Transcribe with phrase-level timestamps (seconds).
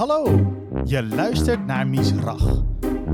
[0.00, 0.24] Hallo,
[0.84, 2.62] je luistert naar Misrach,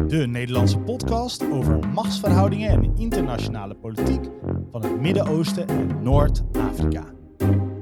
[0.07, 4.25] de Nederlandse podcast over machtsverhoudingen en internationale politiek
[4.71, 7.05] van het Midden-Oosten en Noord-Afrika.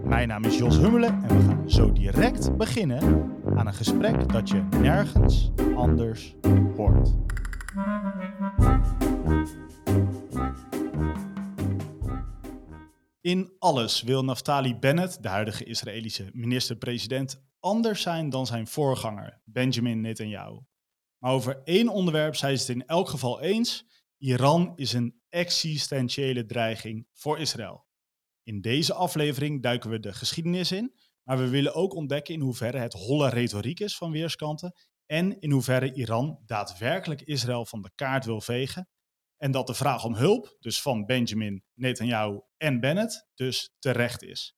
[0.04, 4.48] Mijn naam is Jos Hummelen en we gaan zo direct beginnen aan een gesprek dat
[4.48, 6.36] je nergens anders
[6.76, 7.14] hoort.
[13.20, 20.00] In alles wil Naftali Bennett, de huidige Israëlische minister-president, anders zijn dan zijn voorganger, Benjamin
[20.00, 20.60] Netanyahu.
[21.18, 26.44] Maar over één onderwerp zijn ze het in elk geval eens: Iran is een existentiële
[26.46, 27.86] dreiging voor Israël.
[28.42, 32.78] In deze aflevering duiken we de geschiedenis in, maar we willen ook ontdekken in hoeverre
[32.78, 34.74] het holle retoriek is van weerskanten
[35.06, 38.88] en in hoeverre Iran daadwerkelijk Israël van de kaart wil vegen
[39.36, 44.56] en dat de vraag om hulp, dus van Benjamin Netanyahu en Bennett, dus terecht is.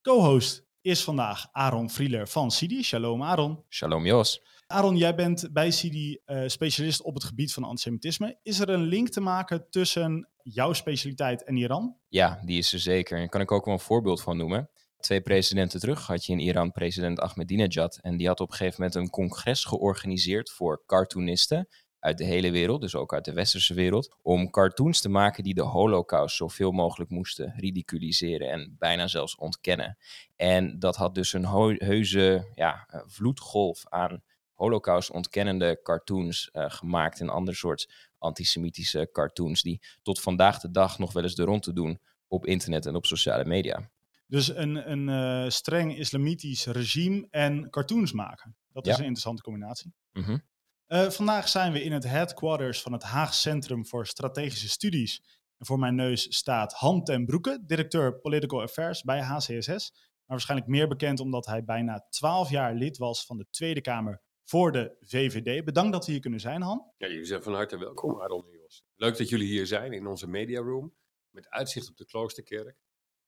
[0.00, 2.82] Co-host is vandaag Aaron Frieler van Sidi.
[2.82, 3.64] Shalom Aaron.
[3.68, 4.42] Shalom Jos.
[4.66, 8.38] Aaron, jij bent bij Sidi uh, specialist op het gebied van antisemitisme.
[8.42, 11.96] Is er een link te maken tussen jouw specialiteit en Iran?
[12.08, 13.18] Ja, die is er zeker.
[13.18, 14.70] En kan ik ook wel een voorbeeld van noemen.
[15.00, 17.98] Twee presidenten terug had je in Iran president Ahmadinejad.
[18.02, 21.68] En die had op een gegeven moment een congres georganiseerd voor cartoonisten
[22.06, 25.54] uit de hele wereld, dus ook uit de westerse wereld, om cartoons te maken die
[25.54, 29.98] de holocaust zoveel mogelijk moesten ridiculiseren en bijna zelfs ontkennen.
[30.36, 31.46] En dat had dus een
[31.78, 39.62] heuse ja, eh, vloedgolf aan holocaust ontkennende cartoons uh, gemaakt en ander soort antisemitische cartoons
[39.62, 42.94] die tot vandaag de dag nog wel eens de rond te doen op internet en
[42.94, 43.90] op sociale media.
[44.26, 48.56] Dus een, een uh, streng islamitisch regime en cartoons maken.
[48.72, 49.92] Dat is een interessante combinatie.
[50.12, 50.42] Mm
[50.88, 55.22] uh, vandaag zijn we in het headquarters van het Haag Centrum voor Strategische Studies.
[55.58, 59.90] En voor mijn neus staat Han ten Broeke, directeur Political Affairs bij HCSS.
[59.92, 64.22] Maar waarschijnlijk meer bekend omdat hij bijna 12 jaar lid was van de Tweede Kamer
[64.44, 65.64] voor de VVD.
[65.64, 66.92] Bedankt dat we hier kunnen zijn, Han.
[66.96, 68.84] Ja, jullie zijn van harte welkom, Aaron en.
[68.94, 70.94] Leuk dat jullie hier zijn in onze mediaroom
[71.30, 72.76] met uitzicht op de Kloosterkerk.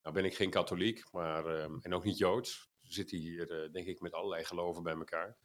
[0.02, 2.70] Nou ben ik geen katholiek, maar, uh, en ook niet Joods.
[2.80, 5.38] We zitten hier, uh, denk ik, met allerlei geloven bij elkaar.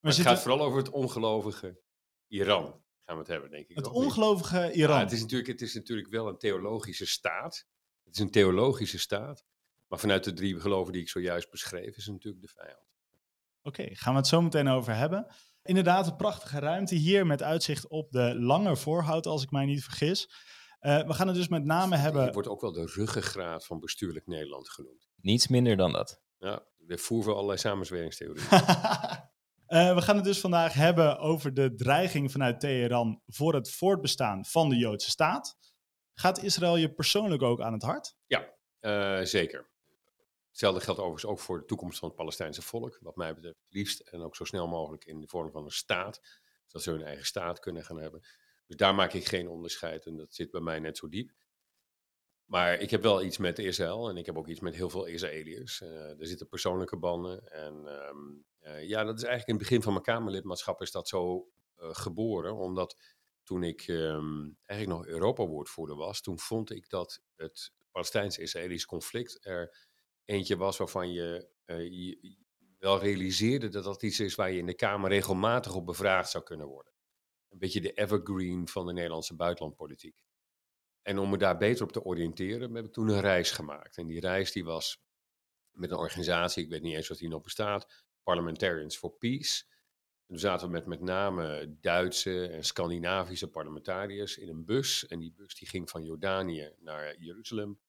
[0.00, 1.80] Maar het gaat vooral over het ongelovige
[2.26, 2.82] Iran.
[3.04, 3.76] Gaan we het hebben, denk ik.
[3.76, 4.96] Het ongelovige Iran.
[4.96, 7.66] Ja, het, is natuurlijk, het is natuurlijk wel een theologische staat.
[8.04, 9.44] Het is een theologische staat.
[9.88, 12.88] Maar vanuit de drie geloven die ik zojuist beschreef, is het natuurlijk de vijand.
[13.62, 15.34] Oké, gaan we het zo meteen over hebben.
[15.62, 19.82] Inderdaad, een prachtige ruimte hier met uitzicht op de Lange Voorhout, als ik mij niet
[19.82, 20.30] vergis.
[20.80, 22.22] Uh, we gaan het dus met name hebben.
[22.22, 25.08] Het wordt ook wel de ruggengraat van bestuurlijk Nederland genoemd.
[25.14, 26.22] Niets minder dan dat.
[26.38, 28.46] Ja, de voer voor allerlei samenzweringstheorieën.
[29.72, 34.44] Uh, we gaan het dus vandaag hebben over de dreiging vanuit Teheran voor het voortbestaan
[34.44, 35.56] van de Joodse staat.
[36.14, 38.16] Gaat Israël je persoonlijk ook aan het hart?
[38.26, 39.70] Ja, uh, zeker.
[40.48, 42.98] Hetzelfde geldt overigens ook voor de toekomst van het Palestijnse volk.
[43.00, 46.20] Wat mij betreft liefst en ook zo snel mogelijk in de vorm van een staat.
[46.66, 48.20] Zodat ze hun eigen staat kunnen gaan hebben.
[48.66, 51.32] Dus daar maak ik geen onderscheid en dat zit bij mij net zo diep.
[52.44, 55.04] Maar ik heb wel iets met Israël en ik heb ook iets met heel veel
[55.04, 55.80] Israëliërs.
[55.80, 57.52] Uh, er zitten persoonlijke banden.
[57.52, 61.08] En um, uh, ja, dat is eigenlijk in het begin van mijn Kamerlidmaatschap is dat
[61.08, 61.48] zo
[61.78, 62.56] uh, geboren.
[62.56, 62.96] Omdat
[63.42, 69.88] toen ik um, eigenlijk nog Europa-woordvoerder was, toen vond ik dat het Palestijns-Israëlisch conflict er
[70.24, 72.36] eentje was waarvan je, je
[72.78, 76.44] wel realiseerde dat dat iets is waar je in de Kamer regelmatig op bevraagd zou
[76.44, 76.92] kunnen worden.
[77.48, 80.24] Een beetje de evergreen van de Nederlandse buitenlandpolitiek.
[81.02, 83.96] En om me daar beter op te oriënteren, heb ik toen een reis gemaakt.
[83.96, 85.02] En die reis die was
[85.70, 89.64] met een organisatie, ik weet niet eens of die nog bestaat, Parliamentarians for Peace.
[90.20, 95.06] En toen zaten we met met name Duitse en Scandinavische parlementariërs in een bus.
[95.06, 97.80] En die bus die ging van Jordanië naar Jeruzalem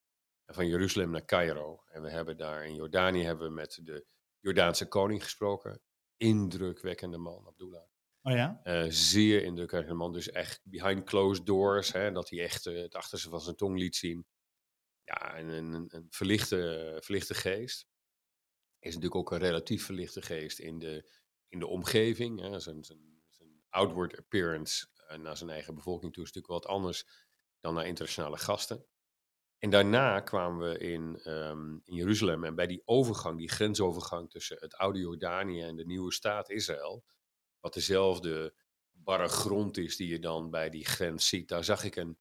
[0.46, 1.84] en van Jeruzalem naar Cairo.
[1.88, 4.06] En we hebben daar in Jordanië hebben we met de
[4.40, 5.82] Jordaanse koning gesproken.
[6.18, 7.86] Indrukwekkende man, Abdullah.
[8.22, 8.62] Oh ja?
[8.64, 10.14] Uh, zeer indrukwekkende man.
[10.14, 11.92] Dus echt behind closed doors.
[11.92, 14.26] Hè, dat hij echt uh, het achterste van zijn tong liet zien.
[15.04, 17.90] Ja, een, een, een verlichte, verlichte geest.
[18.82, 21.12] Is natuurlijk ook een relatief verlichte geest in de,
[21.48, 22.40] in de omgeving.
[22.40, 22.60] Hè.
[22.60, 22.84] Zijn,
[23.70, 27.06] outward appearance uh, naar zijn eigen bevolking toe is natuurlijk wat anders
[27.60, 28.86] dan naar internationale gasten.
[29.58, 34.58] En daarna kwamen we in, um, in Jeruzalem en bij die overgang, die grensovergang tussen
[34.60, 37.04] het oude Jordanië en de nieuwe staat Israël,
[37.60, 38.54] wat dezelfde
[38.92, 41.48] barre grond is die je dan bij die grens ziet.
[41.48, 42.18] Daar zag ik een,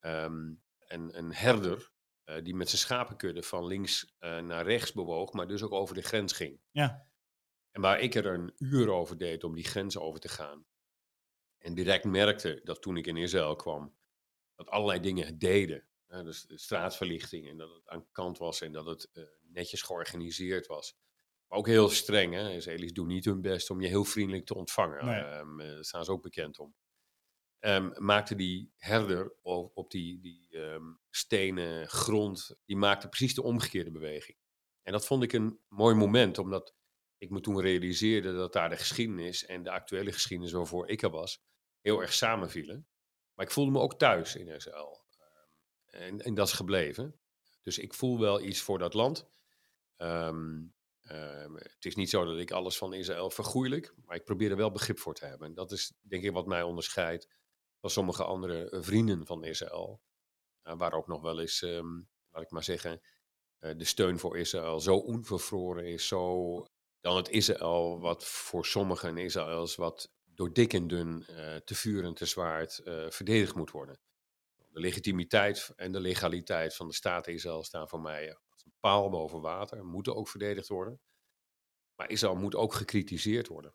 [0.00, 1.92] um, een, een herder
[2.42, 6.02] die met zijn schapenkudde van links uh, naar rechts bewoog, maar dus ook over de
[6.02, 6.60] grens ging.
[6.70, 7.06] Ja.
[7.70, 10.66] En waar ik er een uur over deed om die grens over te gaan.
[11.58, 13.96] En direct merkte dat toen ik in Israël kwam,
[14.54, 15.86] dat allerlei dingen deden.
[16.08, 19.82] Uh, dus de straatverlichting en dat het aan kant was en dat het uh, netjes
[19.82, 20.96] georganiseerd was.
[21.48, 22.34] Maar ook heel streng.
[22.34, 22.50] Hè?
[22.50, 25.04] Israëli's doen niet hun best om je heel vriendelijk te ontvangen.
[25.04, 25.20] Nee.
[25.20, 26.74] Ehm, eh, daar staan ze ook bekend om.
[27.62, 33.42] Ehm, maakte die herder op, op die, die ehm, stenen grond, die maakte precies de
[33.42, 34.38] omgekeerde beweging.
[34.82, 36.74] En dat vond ik een mooi moment, omdat
[37.18, 41.10] ik me toen realiseerde dat daar de geschiedenis en de actuele geschiedenis waarvoor ik er
[41.10, 41.42] was,
[41.80, 42.86] heel erg samenvielen.
[43.34, 45.04] Maar ik voelde me ook thuis in Israël.
[45.86, 47.20] Ehm, en, en dat is gebleven.
[47.60, 49.30] Dus ik voel wel iets voor dat land.
[51.02, 54.70] Het is niet zo dat ik alles van Israël vergoeilijk, maar ik probeer er wel
[54.70, 55.48] begrip voor te hebben.
[55.48, 57.40] En dat is denk ik wat mij onderscheidt
[57.82, 60.00] van sommige andere eh, vrienden van Israël.
[60.64, 62.00] Uh, waar ook nog wel eens, ehm,
[62.30, 63.00] laat ik maar zeggen,
[63.60, 66.06] uh, de steun voor Israël zo onvervroren is.
[66.06, 66.66] Zo
[67.00, 72.04] dan het Israël wat voor sommigen Israëls wat door dik en dun uh, te vuur
[72.04, 74.00] en te zwaard verdedigd moet worden.
[74.68, 79.10] De legitimiteit en de legaliteit van de staat Israël staan voor mij als een paal
[79.10, 79.84] boven water.
[79.84, 81.00] Moeten ook verdedigd worden.
[81.94, 83.74] Maar Israël moet ook gekritiseerd worden.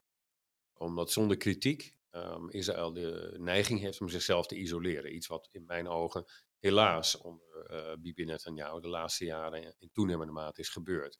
[0.73, 5.15] Omdat zonder kritiek um, Israël de neiging heeft om zichzelf te isoleren.
[5.15, 6.25] Iets wat in mijn ogen
[6.59, 11.17] helaas onder uh, Bibi Netanyahu de laatste jaren in toenemende mate is gebeurd.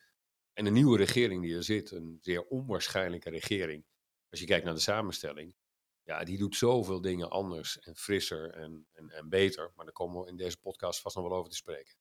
[0.54, 3.86] En de nieuwe regering die er zit, een zeer onwaarschijnlijke regering,
[4.30, 5.56] als je kijkt naar de samenstelling,
[6.04, 9.72] ja, die doet zoveel dingen anders en frisser en, en, en beter.
[9.76, 11.97] Maar daar komen we in deze podcast vast nog wel over te spreken.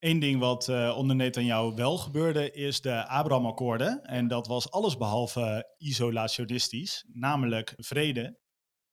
[0.00, 4.02] Eén ding wat uh, onder Netanyahu wel gebeurde, is de Abraham-akkoorden.
[4.04, 8.38] En dat was allesbehalve isolationistisch, namelijk vrede.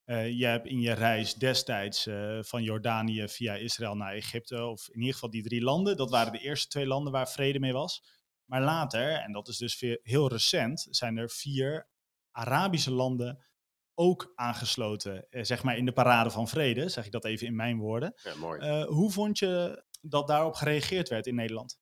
[0.06, 4.90] Uh, je hebt in je reis destijds uh, van Jordanië via Israël naar Egypte, of
[4.90, 7.74] in ieder geval die drie landen, dat waren de eerste twee landen waar vrede mee
[7.74, 8.04] was.
[8.46, 11.90] Maar later, en dat is dus heel recent, zijn er vier
[12.32, 13.46] Arabische landen
[13.94, 17.78] ook aangesloten, zeg maar in de parade van vrede, zeg ik dat even in mijn
[17.78, 18.14] woorden.
[18.24, 18.84] Ja, mooi.
[18.84, 21.80] hoe vond je dat daarop gereageerd werd in Nederland?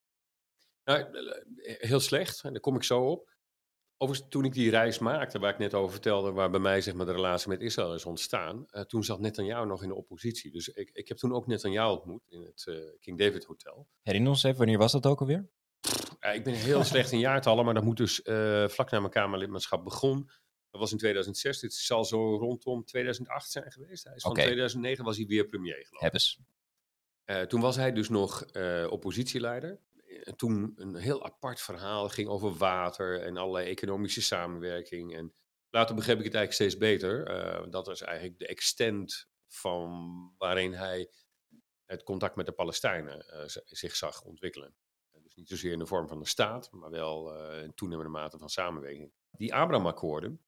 [0.83, 1.06] Nou,
[1.62, 3.33] heel slecht, en daar kom ik zo op.
[3.97, 6.94] Overigens, toen ik die reis maakte, waar ik net over vertelde, waar bij mij zeg
[6.94, 10.51] maar, de relatie met Israël is ontstaan, uh, toen zat Netanyahu nog in de oppositie.
[10.51, 13.88] Dus ik, ik heb toen ook Netanyahu ontmoet in het uh, King David Hotel.
[14.01, 15.50] Herinner ons even, wanneer was dat ook alweer?
[16.19, 19.11] Ja, ik ben heel slecht in jaartallen, maar dat moet dus uh, vlak na mijn
[19.11, 20.29] Kamerlidmaatschap begon.
[20.69, 24.03] Dat was in 2006, dit zal zo rondom 2008 zijn geweest.
[24.03, 24.44] Hij is van okay.
[24.44, 26.00] 2009 was hij weer premier, geloof ik.
[26.00, 26.39] Heb eens.
[27.25, 29.80] Uh, toen was hij dus nog uh, oppositieleider.
[30.24, 35.16] En toen een heel apart verhaal ging over water en allerlei economische samenwerking.
[35.16, 35.33] En
[35.69, 37.25] later begreep ik het eigenlijk steeds beter.
[37.69, 41.12] Dat is eigenlijk de extent van waarin hij
[41.86, 43.25] het contact met de Palestijnen
[43.66, 44.75] zich zag ontwikkelen.
[45.24, 48.50] Dus niet zozeer in de vorm van een staat, maar wel in toenemende mate van
[48.50, 49.12] samenwerking.
[49.31, 50.45] Die Abraham-akkoorden,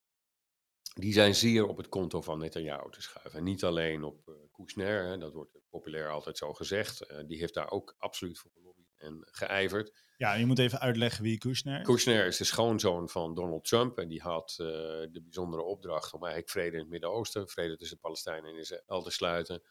[0.93, 3.39] die zijn zeer op het konto van Netanyahu te schuiven.
[3.39, 7.11] En niet alleen op Kushner, dat wordt populair altijd zo gezegd.
[7.11, 10.05] Uh, die heeft daar ook absoluut voor gelobbyd en geijverd.
[10.17, 11.85] Ja, je moet even uitleggen wie Kushner is.
[11.85, 13.97] Kushner is de schoonzoon van Donald Trump.
[13.97, 17.99] En die had uh, de bijzondere opdracht om eigenlijk vrede in het Midden-Oosten, vrede tussen
[17.99, 19.61] Palestijnen en Israël te sluiten.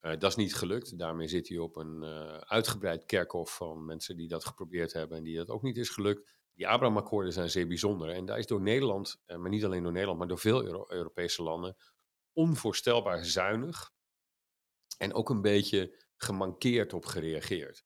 [0.00, 0.98] dat is niet gelukt.
[0.98, 2.04] Daarmee zit hij op een
[2.44, 6.30] uitgebreid kerkhof van mensen die dat geprobeerd hebben en die dat ook niet is gelukt.
[6.54, 8.08] Die Abraham-akkoorden zijn zeer bijzonder.
[8.08, 11.42] En daar is door Nederland, maar niet alleen door Nederland, maar door veel Euro Europese
[11.42, 11.76] landen,
[12.32, 13.91] onvoorstelbaar zuinig
[14.96, 17.84] en ook een beetje gemankeerd op gereageerd.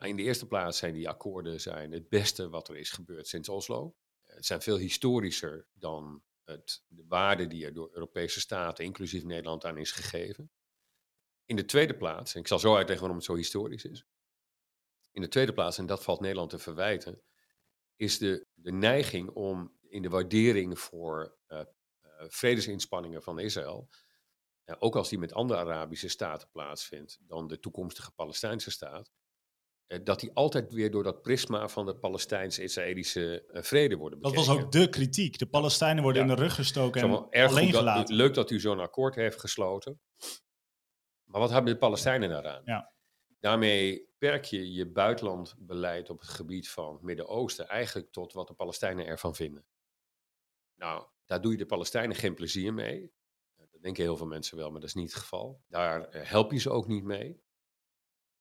[0.00, 3.48] In de eerste plaats zijn die akkoorden zijn het beste wat er is gebeurd sinds
[3.48, 3.96] Oslo.
[4.22, 9.64] Het zijn veel historischer dan het, de waarde die er door Europese staten, inclusief Nederland,
[9.64, 10.50] aan is gegeven.
[11.44, 14.06] In de tweede plaats, en ik zal zo uitleggen waarom het zo historisch is.
[15.10, 17.22] In de tweede plaats, en dat valt Nederland te verwijten,
[17.96, 21.60] is de, de neiging om in de waardering voor uh,
[22.28, 23.88] vredesinspanningen van Israël,
[24.78, 29.10] ook als die met andere Arabische staten plaatsvindt dan de toekomstige Palestijnse staat,
[30.02, 34.44] dat die altijd weer door dat prisma van de Palestijns-Israëlische vrede worden bekeken.
[34.44, 35.38] Dat was ook de kritiek.
[35.38, 36.28] De Palestijnen worden ja.
[36.28, 38.14] in de rug gestoken en erg alleen dat, gelaten.
[38.14, 40.00] Leuk dat u zo'n akkoord heeft gesloten.
[41.24, 42.62] Maar wat hebben de Palestijnen daaraan?
[42.64, 42.92] Ja.
[43.40, 48.54] Daarmee perk je je buitenlandbeleid op het gebied van het Midden-Oosten eigenlijk tot wat de
[48.54, 49.64] Palestijnen ervan vinden.
[50.74, 53.12] Nou, daar doe je de Palestijnen geen plezier mee.
[53.84, 55.62] Denken heel veel mensen wel, maar dat is niet het geval.
[55.68, 57.42] Daar help je ze ook niet mee.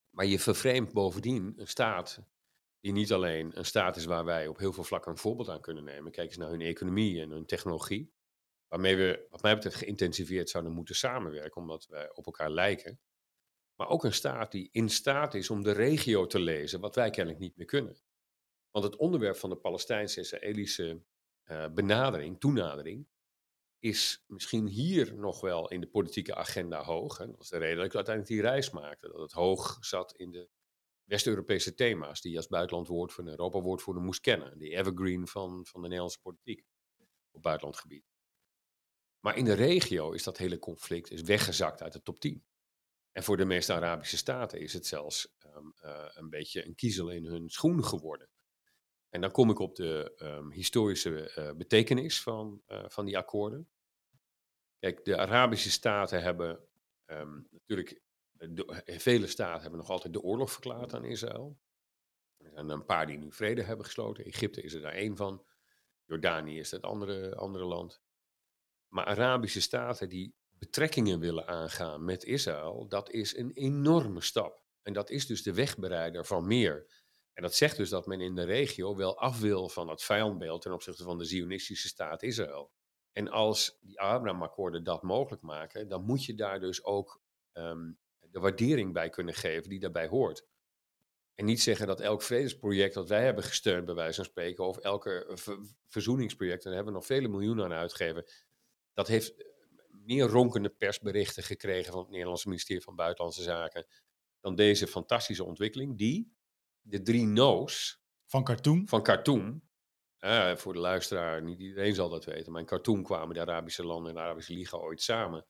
[0.10, 2.24] Maar je vervreemdt bovendien een staat
[2.80, 5.62] die niet alleen een staat is waar wij op heel veel vlakken een voorbeeld aan
[5.62, 6.12] kunnen nemen.
[6.12, 8.14] Kijk eens naar hun economie en hun technologie.
[8.68, 13.00] Waarmee we, wat mij betreft, geïntensiveerd zouden moeten samenwerken, omdat wij op elkaar lijken.
[13.76, 17.10] Maar ook een staat die in staat is om de regio te lezen, wat wij
[17.10, 18.02] kennelijk niet meer kunnen.
[18.72, 21.04] Want het onderwerp van de Palestijnse-Israëlische
[21.46, 23.08] uh, benadering, toenadering,
[23.84, 27.20] is misschien hier nog wel in de politieke agenda hoog.
[27.20, 29.08] En dat is de reden dat ik uiteindelijk die reis maakte.
[29.08, 30.50] Dat het hoog zat in de
[31.04, 34.58] West-Europese thema's die je als buitenlandwoordvoerder en Europa-woordvoerder moest kennen.
[34.58, 36.66] Die evergreen van, van de Nederlandse politiek
[37.32, 38.06] op buitenlandgebied.
[39.20, 42.46] Maar in de regio is dat hele conflict is weggezakt uit de top 10.
[43.12, 47.10] En voor de meeste Arabische staten is het zelfs ehm, eh, een beetje een kiezel
[47.10, 48.30] in hun schoen geworden.
[49.10, 53.70] En dan kom ik op de ehm, historische eh, betekenis van, eh, van die akkoorden.
[54.84, 56.60] Kijk, de Arabische staten hebben
[57.06, 58.02] ehm, natuurlijk,
[58.86, 61.60] vele staten hebben nog altijd de oorlog verklaard aan Israël.
[62.38, 64.25] Er zijn een paar die nu vrede hebben gesloten.
[64.25, 65.46] Egypte is er daar één van.
[66.06, 68.02] Jordanië is het andere, andere land.
[68.88, 74.63] Maar Arabische staten die betrekkingen willen aangaan met Israël, dat is een enorme stap.
[74.82, 77.04] En dat is dus de wegbereider van meer.
[77.34, 80.62] En dat zegt dus dat men in de regio wel af wil van het vijandbeeld
[80.62, 82.72] ten opzichte van de Zionistische staat Israël.
[83.13, 88.39] En als die Abraham-akkoorden dat mogelijk maken, dan moet je daar dus ook ehm, de
[88.39, 90.46] waardering bij kunnen geven die daarbij hoort.
[91.36, 94.77] En niet zeggen dat elk vredesproject dat wij hebben gesteund, bij wijze van spreken, of
[94.77, 95.38] elke
[95.88, 98.25] verzoeningsproject, en daar hebben we nog vele miljoenen aan uitgegeven,
[98.93, 99.34] dat heeft
[99.89, 103.86] meer ronkende persberichten gekregen van het Nederlandse ministerie van Buitenlandse Zaken
[104.39, 106.36] dan deze fantastische ontwikkeling, die
[106.82, 109.63] de drie no's van Khartoum, van Khartoum
[110.24, 113.86] uh, voor de luisteraar, niet iedereen zal dat weten, maar in Khartoum kwamen de Arabische
[113.86, 115.46] landen en de Arabische Liga ooit samen,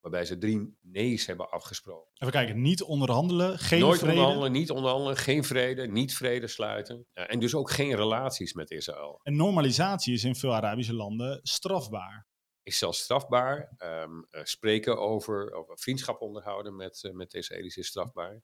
[0.00, 2.10] waarbij ze drie nee's hebben afgesproken.
[2.14, 4.12] Even kijken, niet onderhandelen, geen Nooit vrede.
[4.12, 8.70] onderhandelen, niet onderhandelen, geen vrede, niet vrede sluiten ja, en dus ook geen relaties met
[8.70, 9.20] Israël.
[9.22, 12.26] En normalisatie is in veel Arabische landen strafbaar
[12.64, 13.76] is zelfs strafbaar.
[13.78, 18.42] Um, uh, spreken over, over vriendschap onderhouden met, uh, met Israëli's is strafbaar.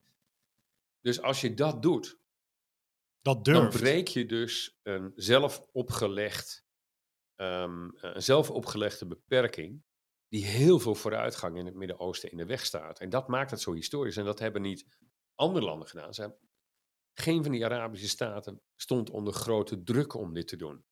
[1.00, 2.18] Dus als je dat doet,
[3.22, 3.72] dat durft.
[3.72, 6.64] dan breek je dus een zelf, opgelegd,
[7.36, 9.82] um, een zelf opgelegde beperking
[10.28, 13.00] die heel veel vooruitgang in het Midden-Oosten in de weg staat.
[13.00, 14.16] En dat maakt het zo historisch.
[14.16, 14.86] En dat hebben niet
[15.34, 16.14] andere landen gedaan.
[16.14, 16.38] Ze hebben,
[17.12, 20.84] geen van die Arabische staten stond onder grote druk om dit te doen.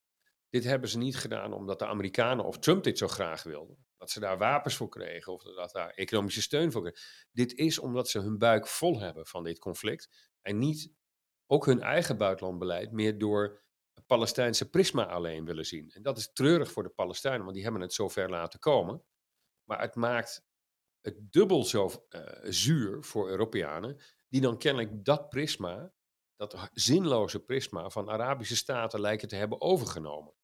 [0.51, 3.87] Dit hebben ze niet gedaan omdat de Amerikanen of Trump dit zo graag wilden.
[3.97, 7.01] Dat ze daar wapens voor kregen of dat daar economische steun voor kregen.
[7.33, 10.33] Dit is omdat ze hun buik vol hebben van dit conflict.
[10.43, 10.93] En niet
[11.51, 13.63] ook hun eigen buitenlandbeleid meer door
[13.95, 15.91] het Palestijnse prisma alleen willen zien.
[15.91, 19.05] En dat is treurig voor de Palestijnen, want die hebben het zo ver laten komen.
[19.65, 20.47] Maar het maakt
[21.01, 25.93] het dubbel zo uh, zuur voor Europeanen, die dan kennelijk dat prisma,
[26.37, 30.35] dat zinloze prisma van Arabische staten lijken te hebben overgenomen.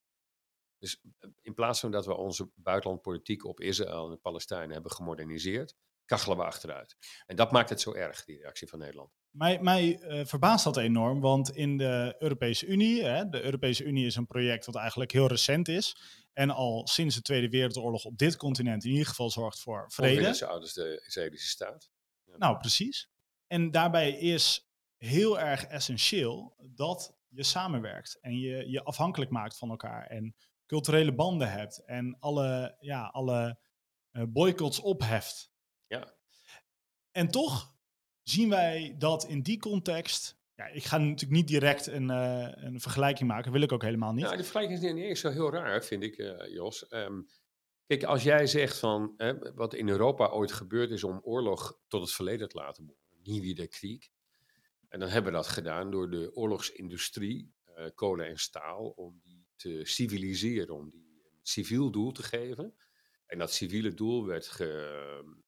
[0.77, 1.01] Dus
[1.41, 6.37] in plaats van dat we onze buitenlandpolitiek op Israël en de Palestijnen hebben gemoderniseerd, kachelen
[6.37, 6.95] we achteruit.
[7.25, 9.11] En dat maakt het zo erg, die reactie van Nederland.
[9.29, 14.05] Mij, mij uh, verbaast dat enorm, want in de Europese Unie, hè, de Europese Unie
[14.05, 15.97] is een project wat eigenlijk heel recent is.
[16.33, 20.33] En al sinds de Tweede Wereldoorlog op dit continent in ieder geval zorgt voor vrede.
[20.33, 21.89] Zo oud als de Israëlische staat.
[22.23, 22.37] Ja.
[22.37, 23.09] Nou, precies.
[23.47, 29.69] En daarbij is heel erg essentieel dat je samenwerkt en je je afhankelijk maakt van
[29.69, 30.07] elkaar.
[30.07, 30.35] En
[30.65, 33.59] culturele banden hebt en alle, ja, alle
[34.11, 35.53] uh, boycotts opheft.
[35.87, 36.13] Ja.
[37.11, 37.75] En toch
[38.23, 40.37] zien wij dat in die context.
[40.55, 44.13] Ja, ik ga natuurlijk niet direct een, uh, een vergelijking maken, wil ik ook helemaal
[44.13, 44.23] niet.
[44.23, 46.85] Nou, de vergelijking is niet eens zo heel raar, vind ik, uh, Jos.
[46.89, 47.27] Um,
[47.85, 49.15] kijk, als jij zegt van
[49.55, 53.41] wat in Europa ooit gebeurd is om oorlog tot het verleden te laten behoren, nie
[53.41, 54.11] wie de kriek.
[54.87, 59.47] En dan hebben we dat gedaan door de oorlogsindustrie, uh, kolen en staal, om die
[59.55, 62.75] te civiliseren, om die een civiel doel te geven.
[63.25, 65.43] En dat civiele doel werd ge,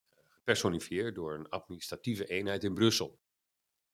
[0.47, 3.19] gepersonifieerd door een administratieve eenheid in Brussel.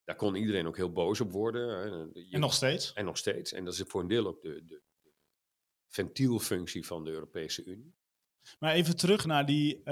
[0.03, 2.09] Daar kon iedereen ook heel boos op worden.
[2.13, 2.93] Je, en nog steeds.
[2.93, 3.51] En nog steeds.
[3.53, 4.81] En dat is voor een deel ook de,
[5.87, 7.95] ventielfunctie van de Europese Unie.
[8.59, 9.83] Maar even terug naar die, uh,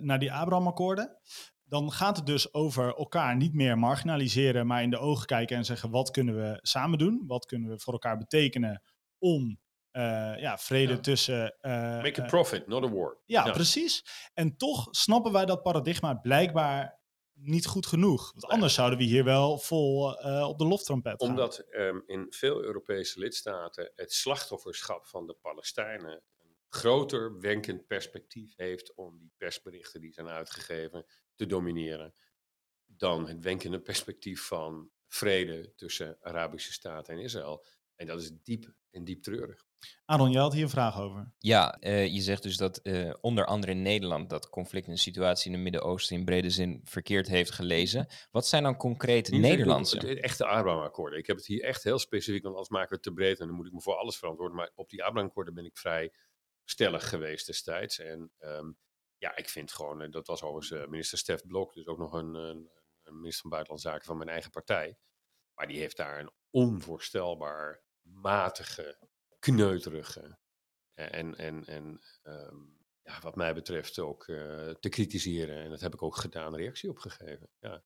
[0.00, 1.16] naar die Abraham-akkoorden.
[1.64, 5.64] Dan gaat het dus over elkaar niet meer marginaliseren, maar in de ogen kijken en
[5.64, 7.24] zeggen: wat kunnen we samen doen?
[7.26, 8.82] Wat kunnen we voor elkaar betekenen
[9.18, 9.60] om
[9.92, 10.02] uh,
[10.40, 11.00] ja, vrede Ja.
[11.00, 11.56] tussen.
[11.60, 11.72] uh,
[12.02, 13.18] Make a uh, profit, not a war.
[13.26, 13.52] ja, Ja.
[13.52, 14.04] precies.
[14.34, 17.00] En toch snappen wij dat paradigma blijkbaar
[17.32, 18.32] niet goed genoeg.
[18.32, 21.30] Want anders zouden we hier wel vol eh, op de loftrompet gaan.
[21.30, 28.52] Omdat ehm, in veel Europese lidstaten het slachtofferschap van de Palestijnen een groter wenkend perspectief
[28.56, 32.14] heeft om die persberichten die zijn uitgegeven te domineren,
[32.86, 37.64] dan het wenkende perspectief van vrede tussen Arabische staten en Israël.
[37.96, 39.64] En dat is diep en diep treurig.
[40.04, 41.32] Aaron, je had hier een vraag over.
[41.38, 45.46] Ja, eh, je zegt dus dat eh, onder andere in Nederland dat conflict en situatie
[45.46, 48.06] in het Midden-Oosten in brede zin verkeerd heeft gelezen.
[48.30, 49.96] Wat zijn dan concreet Niet Nederlandse?
[49.96, 51.18] Het, het echte Abraham-akkoorden.
[51.18, 53.46] Ik heb het hier echt heel specifiek, want anders maken we het te breed en
[53.46, 54.56] dan moet ik me voor alles verantwoorden.
[54.56, 56.12] Maar op die Abraham-akkoorden ben ik vrij
[56.64, 57.98] stellig geweest destijds.
[57.98, 58.72] En ehm,
[59.18, 62.34] ja, ik vind gewoon, eh, dat was overigens minister Stef Blok, dus ook nog een,
[62.34, 62.70] een,
[63.02, 64.98] een minister van Buitenlandse Zaken van mijn eigen partij.
[65.54, 68.98] Maar die heeft daar een onvoorstelbaar matige,
[69.42, 70.38] kneuterige
[70.94, 72.56] en, en, en ehm,
[73.02, 75.62] ja, wat mij betreft ook uh, te kritiseren.
[75.62, 77.48] En dat heb ik ook gedaan, reactie op gegeven.
[77.60, 77.82] Ja.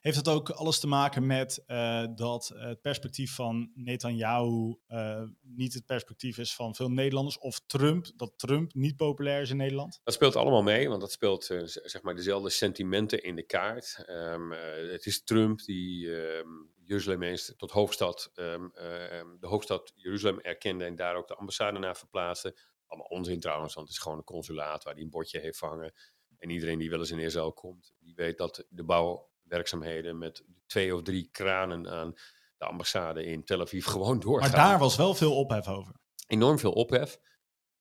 [0.00, 5.74] Heeft dat ook alles te maken met uh, dat het perspectief van Netanyahu uh, niet
[5.74, 7.38] het perspectief is van veel Nederlanders?
[7.38, 10.00] Of Trump, dat Trump niet populair is in Nederland?
[10.04, 14.04] Dat speelt allemaal mee, want dat speelt zeg maar dezelfde sentimenten in de kaart.
[14.08, 14.52] Um,
[14.90, 18.72] het is Trump die um, Jeruzalem eens tot hoofdstad, um,
[19.40, 22.56] de hoofdstad Jeruzalem erkende en daar ook de ambassade naar verplaatste.
[22.86, 25.92] Allemaal onzin trouwens, want het is gewoon een consulaat waar hij een bordje heeft hangen.
[26.38, 30.94] En iedereen die wel eens in Israël komt, die weet dat de bouwwerkzaamheden met twee
[30.94, 32.14] of drie kranen aan
[32.56, 34.50] de ambassade in Tel Aviv gewoon doorgaan.
[34.50, 35.94] Maar daar was wel veel ophef over.
[36.26, 37.18] Enorm veel ophef.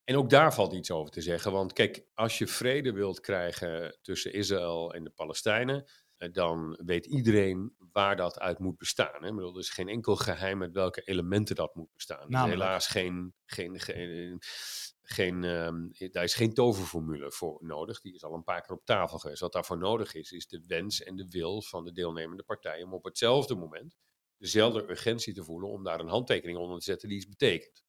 [0.03, 1.51] En ook daar valt iets over te zeggen.
[1.51, 5.85] Want kijk, als je vrede wilt krijgen tussen Israël en de Palestijnen,
[6.31, 9.23] dan weet iedereen waar dat uit moet bestaan.
[9.23, 9.33] Hè?
[9.33, 12.29] Bedoel, er is geen enkel geheim met welke elementen dat moet bestaan.
[12.29, 14.41] Is helaas geen, geen, geen,
[15.01, 18.01] geen um, daar is geen toverformule voor nodig.
[18.01, 19.41] Die is al een paar keer op tafel geweest.
[19.41, 22.93] Wat daarvoor nodig is, is de wens en de wil van de deelnemende partijen om
[22.93, 23.97] op hetzelfde moment
[24.37, 27.83] dezelfde urgentie te voelen om daar een handtekening onder te zetten die iets betekent.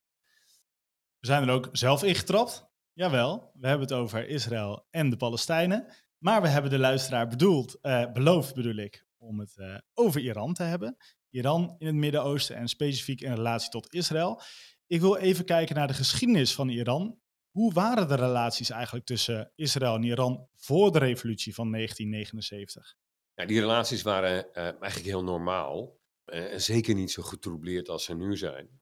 [1.19, 2.69] We zijn er ook zelf ingetrapt.
[2.93, 5.87] Jawel, we hebben het over Israël en de Palestijnen.
[6.21, 10.55] Maar we hebben de luisteraar bedoeld, uh, beloofd bedoel ik, om het uh, over Iran
[10.55, 10.97] te hebben.
[11.31, 14.43] Iran in het Midden-Oosten en specifiek in relatie tot Israël.
[14.87, 17.19] Ik wil even kijken naar de geschiedenis van Iran.
[17.51, 22.95] Hoe waren de relaties eigenlijk tussen Israël en Iran voor de revolutie van 1979?
[23.35, 25.99] Ja, die relaties waren uh, eigenlijk heel normaal.
[26.25, 28.80] En zeker niet zo getroubleerd als ze nu zijn.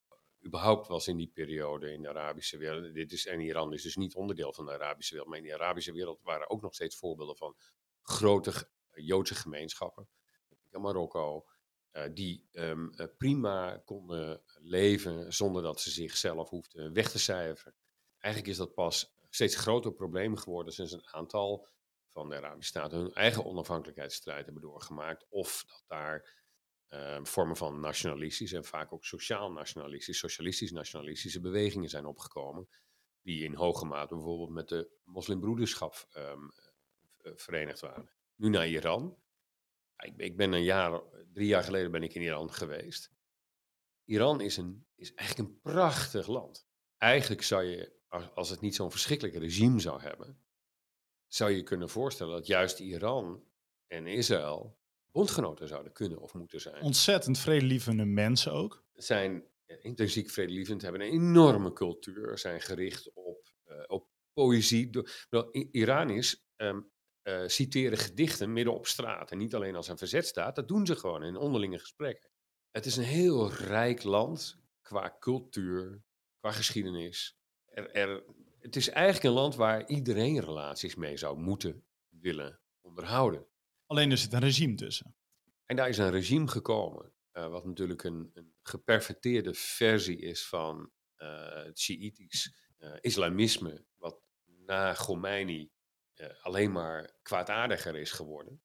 [0.49, 3.97] Überhaupt was in die periode in de Arabische wereld, dit is, en Iran is dus
[3.97, 6.97] niet onderdeel van de Arabische wereld, maar in de Arabische wereld waren ook nog steeds
[6.97, 7.57] voorbeelden van
[8.03, 10.09] grote Joodse gemeenschappen.
[10.71, 11.47] In Marokko,
[11.93, 17.75] uh, die um, uh, prima konden leven zonder dat ze zichzelf hoefden weg te cijferen.
[18.19, 21.69] Eigenlijk is dat pas steeds groter probleem geworden sinds een aantal
[22.09, 25.27] van de Arabische staten hun eigen onafhankelijkheidsstrijd hebben doorgemaakt.
[25.29, 26.47] Of dat daar
[26.91, 32.69] uh, vormen van nationalistische en vaak ook sociaal-nationalistische, socialistisch-nationalistische bewegingen zijn opgekomen.
[33.23, 36.51] Die in hoge mate bijvoorbeeld met de moslimbroederschap um,
[37.35, 38.11] verenigd waren.
[38.35, 39.19] Nu naar Iran.
[39.97, 43.11] Ik, ik, ben een jaar, drie jaar geleden ben ik in Iran geweest.
[44.05, 46.69] Iran is, een, is eigenlijk een prachtig land.
[46.97, 47.93] Eigenlijk zou je,
[48.35, 50.43] als het niet zo'n verschrikkelijk regime zou hebben,
[51.27, 53.45] zou je kunnen voorstellen dat juist Iran
[53.87, 54.78] en Israël
[55.13, 56.83] bondgenoten zouden kunnen of moeten zijn.
[56.83, 58.85] Ontzettend vredelievende mensen ook.
[58.95, 59.45] Zijn
[59.81, 64.91] intrinsiek vredelievend, hebben een enorme cultuur, zijn gericht op, uh, op poëzie.
[65.71, 66.91] Iraniërs um,
[67.23, 70.87] uh, citeren gedichten midden op straat en niet alleen als een verzet staat, dat doen
[70.87, 72.31] ze gewoon in onderlinge gesprekken.
[72.71, 76.03] Het is een heel rijk land qua cultuur,
[76.41, 77.39] qua geschiedenis.
[77.65, 78.25] Er, er,
[78.61, 83.47] het is eigenlijk een land waar iedereen relaties mee zou moeten willen onderhouden.
[83.89, 85.17] Alleen er zit een regime tussen.
[85.67, 90.91] En daar is een regime gekomen, uh, wat natuurlijk een, een, geperfecteerde versie is van
[91.19, 95.71] uh, het Shiïtisch uh, islamisme, wat na Khomeini
[96.43, 98.63] alleen maar kwaadaardiger is geworden.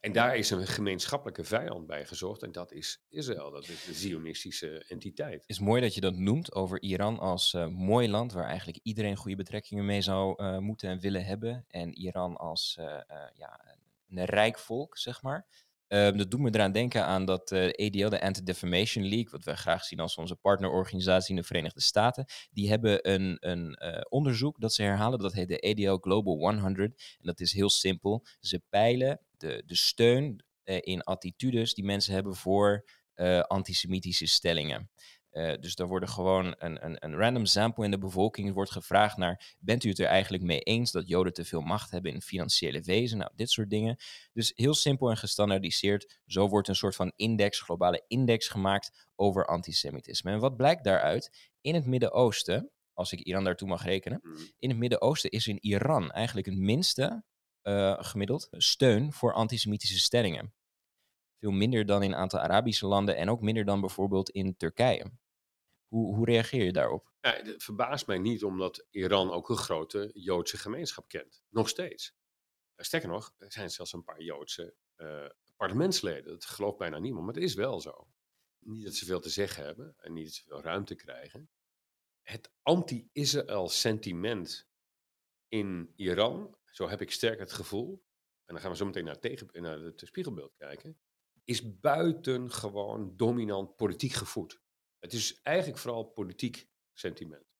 [0.00, 3.94] En daar is een gemeenschappelijke vijand bij gezocht en dat is Israël, dat is de
[3.94, 5.40] Zionistische entiteit.
[5.40, 8.78] Het is mooi dat je dat noemt over Iran als uh, mooi land waar eigenlijk
[8.82, 11.64] iedereen goede betrekkingen mee zou uh, moeten en willen hebben.
[11.68, 12.86] En Iran als uh,
[13.34, 13.76] ja,
[14.08, 15.46] een rijk volk, zeg maar.
[15.88, 19.54] Uh, dat doet me eraan denken aan dat uh, ADL, de Anti-Defamation League, wat wij
[19.54, 24.60] graag zien als onze partnerorganisatie in de Verenigde Staten, die hebben een, een uh, onderzoek
[24.60, 27.16] dat ze herhalen, dat heet de ADL Global 100.
[27.18, 28.26] En dat is heel simpel.
[28.40, 32.88] Ze peilen de, de steun in attitudes die mensen hebben voor
[33.46, 34.90] antisemitische stellingen.
[35.36, 39.16] Uh, dus daar worden gewoon een, een, een, random sample in de bevolking wordt gevraagd
[39.16, 42.22] naar, bent u het er eigenlijk mee eens dat Joden te veel macht hebben in
[42.22, 43.18] financiële wezen?
[43.18, 43.96] Nou, dit soort dingen.
[44.32, 46.20] Dus heel simpel en gestandaardiseerd.
[46.26, 50.30] Zo wordt een soort van index, globale index gemaakt over antisemitisme.
[50.30, 51.52] En wat blijkt daaruit?
[51.60, 54.20] In het Midden-Oosten, als ik Iran daartoe mag rekenen,
[54.58, 57.24] in het Midden-Oosten is in Iran eigenlijk het minste
[57.62, 60.54] uh, gemiddeld steun voor antisemitische stellingen.
[61.40, 65.12] Veel minder dan in een aantal Arabische landen en ook minder dan bijvoorbeeld in Turkije.
[65.96, 67.12] Hoe, hoe reageer je daarop?
[67.20, 71.42] Het verbaast mij niet omdat Iran ook een grote Joodse gemeenschap kent.
[71.48, 72.14] Nog steeds.
[72.76, 76.32] Sterker nog, er zijn zelfs een paar Joodse uh, parlementsleden.
[76.32, 78.08] Dat gelooft bijna niemand, maar het is wel zo.
[78.58, 81.50] Niet dat ze veel te zeggen hebben en niet dat ze veel ruimte krijgen.
[82.22, 84.68] Het anti-Israël sentiment
[85.48, 88.04] in Iran, zo heb ik sterk het gevoel,
[88.44, 91.00] en dan gaan we zo meteen naar, tegen, naar het spiegelbeeld kijken,
[91.44, 94.64] is buitengewoon dominant politiek gevoed.
[94.98, 97.54] Het is eigenlijk vooral politiek sentiment.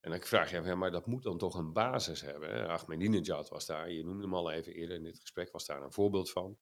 [0.00, 2.48] En dan vraag je ja, maar dat moet dan toch een basis hebben.
[2.48, 2.68] Hè?
[2.68, 5.92] Ahmadinejad was daar, je noemde hem al even eerder in dit gesprek, was daar een
[5.92, 6.58] voorbeeld van.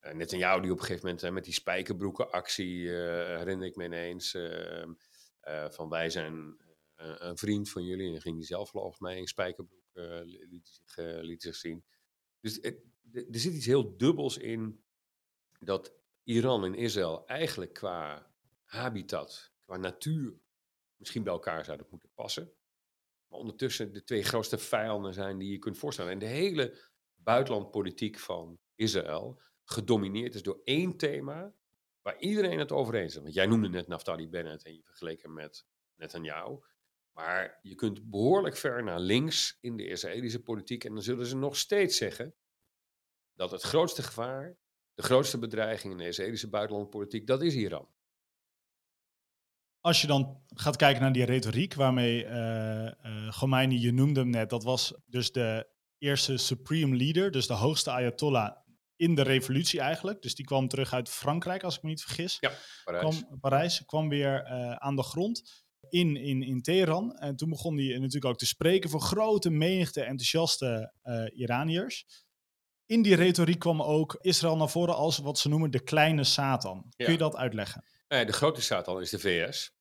[0.00, 2.92] Uh, net een jou die op een gegeven moment met die spijkerbroekenactie, uh,
[3.36, 4.84] herinner ik me ineens, uh,
[5.68, 6.56] van wij zijn
[6.96, 8.14] een vriend van jullie.
[8.14, 9.90] En ging hij zelf volgens mij in spijkerbroek,
[10.24, 11.84] liet, zich, liet zich zien.
[12.40, 12.76] Dus er
[13.30, 14.84] zit iets heel dubbels in
[15.60, 18.30] dat Iran en Israël eigenlijk qua
[18.68, 20.40] habitat, qua natuur,
[20.96, 22.52] misschien bij elkaar zouden moeten passen.
[23.28, 26.12] Maar ondertussen de twee grootste vijanden zijn die je kunt voorstellen.
[26.12, 26.78] En de hele
[27.14, 31.54] buitenlandpolitiek van Israël gedomineerd is door één thema
[32.02, 33.22] waar iedereen het over eens is.
[33.22, 36.58] Want jij noemde net Naftali Bennett en je vergeleek hem met Netanyahu.
[37.12, 41.36] Maar je kunt behoorlijk ver naar links in de Israëlische politiek en dan zullen ze
[41.36, 42.34] nog steeds zeggen
[43.32, 44.58] dat het grootste gevaar,
[44.94, 47.88] de grootste bedreiging in de Israëlische buitenlandpolitiek, dat is Iran.
[49.80, 54.50] Als je dan gaat kijken naar die retoriek waarmee uh, Khomeini, je noemde hem net,
[54.50, 58.56] dat was dus de eerste supreme leader, dus de hoogste ayatollah
[58.96, 60.22] in de revolutie eigenlijk.
[60.22, 62.36] Dus die kwam terug uit Frankrijk, als ik me niet vergis.
[62.40, 62.52] Ja,
[62.84, 63.02] Parijs.
[63.02, 67.16] Kwam, Parijs kwam weer uh, aan de grond in, in, in Teheran.
[67.16, 70.92] En toen begon hij natuurlijk ook te spreken voor grote menigte enthousiaste
[71.34, 72.26] Iraniërs.
[72.86, 76.86] In die retoriek kwam ook Israël naar voren als wat ze noemen de kleine Satan.
[76.88, 77.04] Ja.
[77.04, 77.84] Kun je dat uitleggen?
[78.08, 79.76] Nee, de grote Satan is de VS.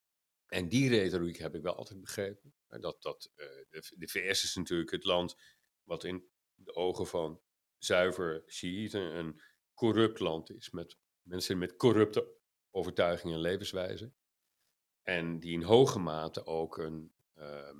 [0.47, 2.53] En die retoriek heb ik wel altijd begrepen.
[2.67, 5.35] Dat, dat, uh, de, de VS is natuurlijk het land
[5.83, 7.41] wat in de ogen van
[7.77, 9.41] zuiver Shiiten een
[9.73, 10.69] corrupt land is.
[10.69, 12.35] Met mensen met corrupte
[12.71, 14.13] overtuigingen en levenswijze.
[15.03, 17.79] En die in hoge mate ook een, uh,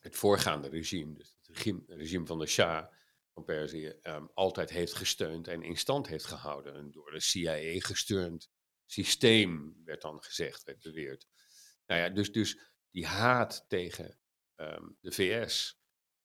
[0.00, 2.92] het voorgaande regime, dus het regime, regime van de Shah
[3.32, 6.74] van Perzië, um, altijd heeft gesteund en in stand heeft gehouden.
[6.74, 8.50] En door de CIA gesteund
[8.86, 11.26] systeem, werd dan gezegd, werd beweerd.
[11.86, 12.58] Nou ja, dus, dus
[12.90, 14.18] die haat tegen
[14.56, 15.80] um, de VS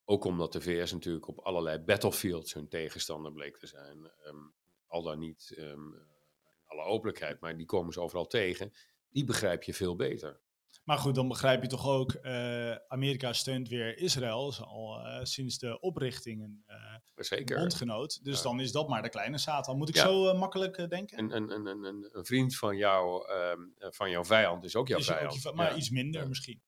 [0.05, 4.11] ook omdat de VS natuurlijk op allerlei battlefields hun tegenstander bleek te zijn.
[4.27, 4.53] Um,
[4.87, 8.73] al dan niet um, in alle openlijkheid, maar die komen ze overal tegen.
[9.09, 10.39] Die begrijp je veel beter.
[10.83, 15.57] Maar goed, dan begrijp je toch ook, uh, Amerika steunt weer Israël, al uh, sinds
[15.57, 18.23] de oprichting een uh, bondgenoot.
[18.23, 18.43] Dus ja.
[18.43, 19.77] dan is dat maar de kleine Satan.
[19.77, 20.03] Moet ik ja.
[20.03, 21.19] zo makkelijk denken?
[21.19, 24.99] Een, een, een, een, een, vriend van, jou, um, van jouw vijand is ook jouw
[24.99, 25.33] is vijand.
[25.33, 25.77] Ook je, maar ja.
[25.77, 26.61] iets minder misschien.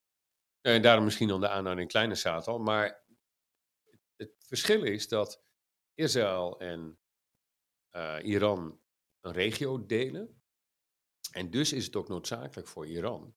[0.61, 2.63] En daarom misschien dan de aanhouding kleine Satan.
[2.63, 3.05] Maar
[4.15, 5.43] het verschil is dat
[5.93, 6.99] Israël en
[8.21, 8.79] Iran
[9.21, 10.41] een regio delen.
[11.31, 13.35] En dus is het ook noodzakelijk voor Iran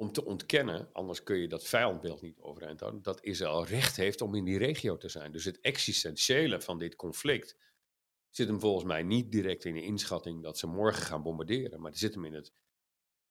[0.00, 4.20] om te ontkennen, anders kun je dat vijandbeeld niet overeind houden, dat Israël recht heeft
[4.20, 5.32] om in die regio te zijn.
[5.32, 7.56] Dus het existentiële van dit conflict
[8.30, 11.90] zit hem volgens mij niet direct in de inschatting dat ze morgen gaan bombarderen, maar
[11.90, 12.52] het zit hem in het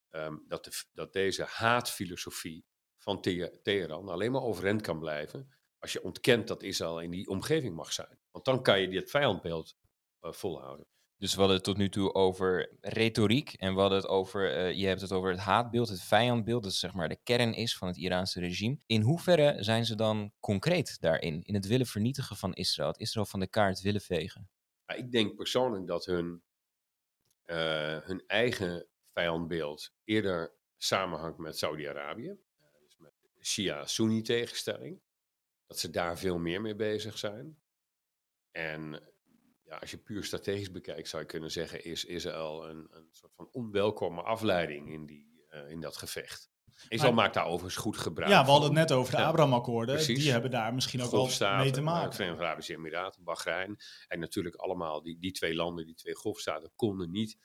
[0.10, 2.66] um, dat, dat deze haatfilosofie
[2.98, 3.22] van
[3.64, 7.94] Teheran alleen maar overeind kan blijven als je ontkent dat Israël in die omgeving mag
[7.94, 8.20] zijn.
[8.32, 9.78] Want dan kan je dit vijandbeeld
[10.22, 10.88] uh, volhouden.
[11.20, 14.74] Dus we hadden het tot nu toe over retoriek en we hadden het over, uh,
[14.74, 17.88] je hebt het over het haatbeeld, het vijandbeeld, dat zeg maar de kern is van
[17.88, 18.78] het Iraanse regime.
[18.86, 23.26] In hoeverre zijn ze dan concreet daarin, in het willen vernietigen van Israël, het Israël
[23.26, 24.50] van de kaart willen vegen?
[24.96, 26.44] Ik denk persoonlijk dat hun,
[27.46, 32.38] uh, hun eigen vijandbeeld eerder samenhangt met Saudi-Arabië,
[32.80, 35.02] dus met Shia-Sunni tegenstelling
[35.68, 37.60] dat ze daar veel meer mee bezig zijn.
[38.52, 39.02] En
[39.70, 43.34] ja, als je puur strategisch bekijkt, zou je kunnen zeggen, is Israël een, een soort
[43.36, 46.50] van onwelkome afleiding in, die, uh, in dat gevecht.
[46.88, 50.06] Israël maakt daar overigens goed gebruik Ja, we hadden het net over de ja, Abraham-akkoorden.
[50.06, 52.14] Die hebben daar misschien ook wel mee te maken.
[52.14, 53.78] Verenigde Arabische Emiraten, Bahrein.
[54.08, 57.38] En natuurlijk allemaal, die, die twee landen, die twee golfstaten, konden niet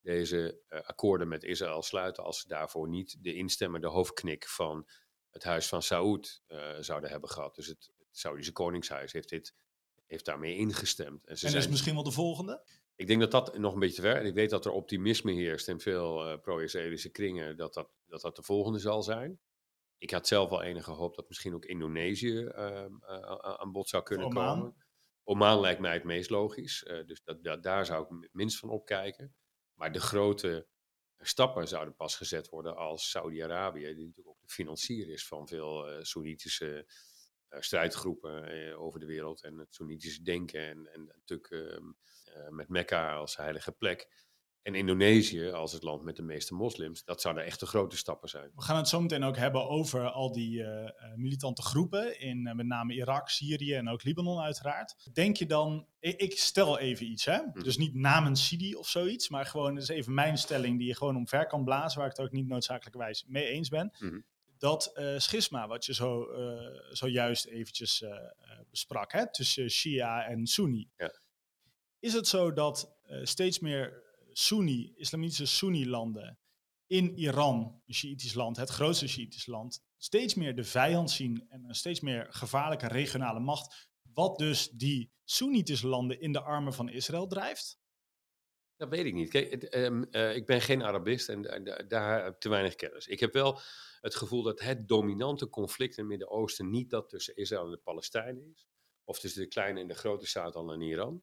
[0.00, 4.88] deze uh, akkoorden met Israël sluiten als ze daarvoor niet de instemmende hoofdknik van
[5.30, 7.54] het huis van Saoed uh, zouden hebben gehad.
[7.54, 9.54] Dus het, het Saoedische Koningshuis heeft, dit,
[10.08, 11.26] heeft daarmee ingestemd.
[11.26, 12.62] En, ze en zijn, is misschien wel de volgende?
[12.96, 14.24] Ik denk dat dat nog een beetje ver.
[14.24, 18.36] Ik weet dat er optimisme heerst in veel uh, pro-Israëlische kringen dat dat, dat dat
[18.36, 19.40] de volgende zal zijn.
[19.98, 22.84] Ik had zelf al enige hoop dat misschien ook Indonesië uh,
[23.40, 24.58] aan bod zou kunnen Oman.
[24.58, 24.86] komen.
[25.24, 26.82] Oman lijkt mij het meest logisch.
[27.06, 29.34] dus dat, dat, daar zou ik minst van opkijken.
[29.74, 30.66] Maar de grote
[31.18, 36.04] stappen zouden pas gezet worden als Saudi-Arabië, die natuurlijk ook de financier is van veel
[36.04, 36.86] Soenitische
[37.50, 43.14] strijdgroepen uh, over de wereld en het Soenitische denken en, en natuurlijk ehm, met Mekka
[43.14, 44.26] als heilige plek.
[44.68, 48.28] En Indonesië, als het land met de meeste moslims, dat zouden echt de grote stappen
[48.28, 48.50] zijn.
[48.54, 52.54] We gaan het zo meteen ook hebben over al die uh, militante groepen in uh,
[52.54, 55.10] met name Irak, Syrië en ook Libanon uiteraard.
[55.12, 57.38] Denk je dan, ik, ik stel even iets, hè?
[57.38, 57.62] Mm.
[57.62, 61.16] dus niet namens Sidi of zoiets, maar gewoon is even mijn stelling die je gewoon
[61.16, 63.96] omver kan blazen, waar ik het ook niet noodzakelijkerwijs mee eens ben.
[63.98, 64.24] Mm.
[64.58, 66.26] Dat uh, schisma, wat je zo,
[66.92, 68.04] zojuist eventjes
[68.70, 69.32] besprak, hè?
[69.32, 70.90] tussen Shia en Sunni.
[70.96, 71.20] Ja.
[71.98, 76.38] Is het zo dat steeds meer Sunni, islamitische Sunni-landen
[76.86, 81.64] in Iran, een Shiïtisch land, het grootste Shiïtisch land, steeds meer de vijand zien en
[81.64, 86.88] een steeds meer gevaarlijke regionale macht, wat dus die Soenitische landen in de armen van
[86.88, 87.78] Israël drijft?
[88.78, 89.30] Dat weet ik niet.
[89.30, 91.42] Kijk, um, uh, ik ben geen Arabist en
[91.88, 93.06] daar heb ik te weinig kennis.
[93.06, 93.60] Ik heb wel
[94.00, 97.76] het gevoel dat het dominante conflict in het Midden-Oosten niet dat tussen Israël en de
[97.76, 98.68] Palestijnen is,
[99.04, 101.22] of tussen de kleine en de grote staat al in Iran.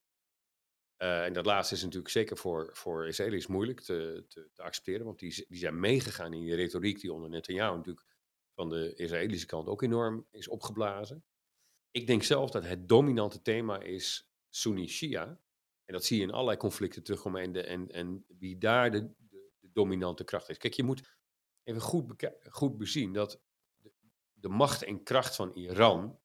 [0.98, 5.04] Uh, en dat laatste is natuurlijk zeker voor, voor Israëli's moeilijk te, te, te, accepteren,
[5.04, 8.06] want die, die zijn meegegaan in die retoriek die onder Netanyahu natuurlijk
[8.54, 11.24] van de Israëlische kant ook enorm is opgeblazen.
[11.90, 15.40] Ik denk zelf dat het dominante thema is Sunni-Shia.
[15.86, 19.70] En dat zie je in allerlei conflicten terugkomen en, en, en wie daar de, de,
[19.72, 20.58] dominante kracht is.
[20.58, 21.16] Kijk, je moet
[21.62, 23.40] even goed, goed bezien dat
[23.76, 23.92] de,
[24.32, 26.20] de macht en kracht van Iran,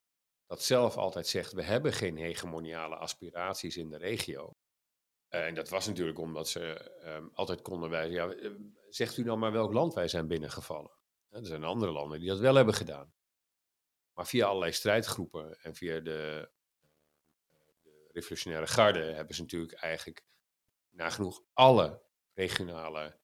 [0.45, 4.55] dat zelf altijd zegt, we hebben geen hegemoniale aspiraties in de regio.
[5.29, 8.51] Uh, en dat was natuurlijk omdat ze um, altijd konden wijzen, ja, eh,
[8.89, 10.91] zegt u dan maar welk land wij zijn binnengevallen.
[11.29, 13.13] Er zijn andere landen die dat wel hebben gedaan.
[14.13, 16.51] Maar via allerlei strijdgroepen en via de
[18.13, 20.23] revolutionaire garde hebben ze natuurlijk eigenlijk
[20.89, 22.01] nagenoeg alle
[22.33, 23.19] regionale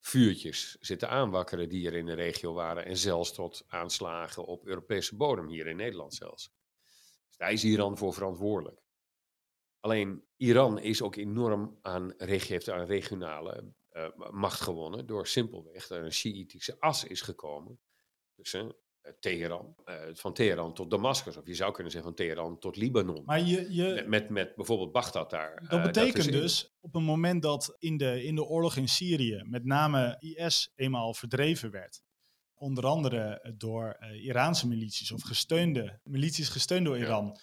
[0.00, 2.84] vuurtjes zitten aanwakkeren die er in de regio waren.
[2.84, 6.52] En zelfs tot aanslagen op Europese bodem, hier in Nederland zelfs.
[7.26, 8.82] Dus daar is Iran voor verantwoordelijk.
[9.80, 15.98] Alleen Iran is ook enorm aan, heeft aan regionale uh, macht gewonnen door simpelweg dat
[15.98, 17.80] er een Shiïtische as is gekomen
[18.32, 18.76] tussen
[19.20, 23.22] Teheran, uh, van Teheran tot Damascus, of je zou kunnen zeggen van Teheran tot Libanon.
[23.24, 25.66] Maar je, je, met, met, met bijvoorbeeld Bagdad daar.
[25.68, 29.42] Dat betekent dat dus op het moment dat in de, in de oorlog in Syrië
[29.44, 32.02] met name IS eenmaal verdreven werd,
[32.54, 37.26] onder andere door Iraanse milities of gesteunde milities gesteund door Iran.
[37.26, 37.40] Ja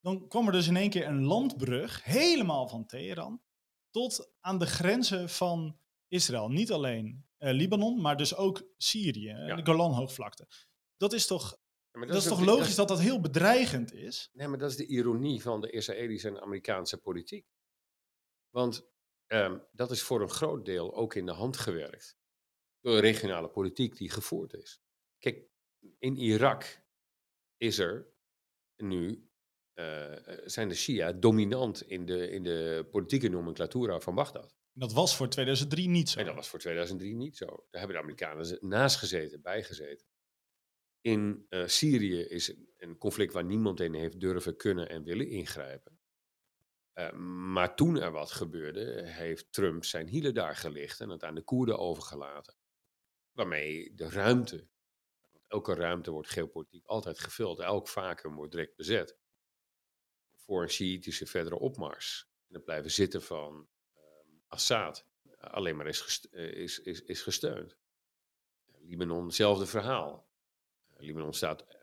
[0.00, 3.40] dan kwam er dus in één keer een landbrug, helemaal van Teheran,
[3.90, 6.48] tot aan de grenzen van Israël.
[6.48, 9.56] Niet alleen uh, Libanon, maar dus ook Syrië, ja.
[9.56, 10.48] de Golanhoogvlakte.
[10.98, 11.58] Dat is toch,
[11.92, 14.30] ja, dat, dat, is toch logisch dat, dat, dat heel bedreigend is?
[14.32, 17.46] Nee, maar dat is de ironie van de Israëlische en Amerikaanse politiek.
[18.50, 18.90] Want
[19.26, 22.18] um, dat is voor een groot deel ook in de hand gewerkt
[22.80, 24.80] door de regionale politiek die gevoerd is.
[25.18, 25.48] Kijk,
[25.98, 26.82] in Irak
[27.56, 28.12] is er
[28.76, 29.30] nu
[29.74, 30.12] uh,
[30.44, 34.56] zijn de Shia dominant in de, in de politieke nomenclatura van Bagdad.
[34.72, 36.18] Dat was voor 2003 niet zo.
[36.18, 37.46] En dat was voor 2003 niet zo.
[37.46, 40.06] Daar hebben de Amerikanen naast gezeten, bijgezeten.
[41.08, 46.00] In uh, Syrië is een conflict waar niemand in heeft durven, kunnen en willen ingrijpen.
[46.94, 47.12] Uh,
[47.52, 51.42] maar toen er wat gebeurde, heeft Trump zijn hielen daar gelicht en het aan de
[51.42, 52.54] Koerden overgelaten.
[53.32, 54.68] Waarmee de ruimte,
[55.46, 59.16] elke ruimte wordt geopolitiek altijd gevuld, elk vacuüm wordt direct bezet
[60.36, 62.30] voor een Shiïtische verdere opmars.
[62.48, 65.06] En het blijven zitten van um, Assad
[65.38, 67.76] alleen maar is, eh, is, is, is gesteund.
[68.78, 70.27] Libanon, hetzelfde verhaal.
[71.00, 71.80] Libanon staat eh,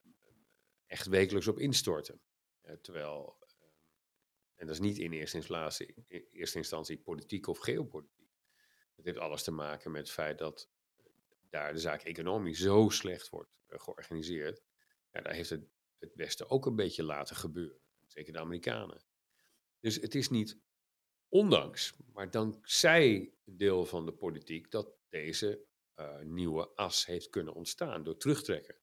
[0.86, 2.21] echt wekelijks op instorten.
[2.63, 3.67] Uh, terwijl, uh,
[4.56, 8.13] en dat is niet in eerste instantie, in eerste instantie politiek of geopolitiek.
[8.95, 10.69] Het heeft alles te maken met het feit dat
[11.49, 14.62] daar de zaak economisch zo slecht wordt georganiseerd.
[15.12, 15.67] Ja, daar heeft het,
[15.99, 17.80] het Westen ook een beetje laten gebeuren.
[18.06, 19.04] Zeker de Amerikanen.
[19.80, 20.60] Dus het is niet
[21.30, 25.65] ondanks, maar dankzij een deel van de politiek dat deze
[26.23, 28.75] nieuwe as heeft kunnen ontstaan door terugtrekken.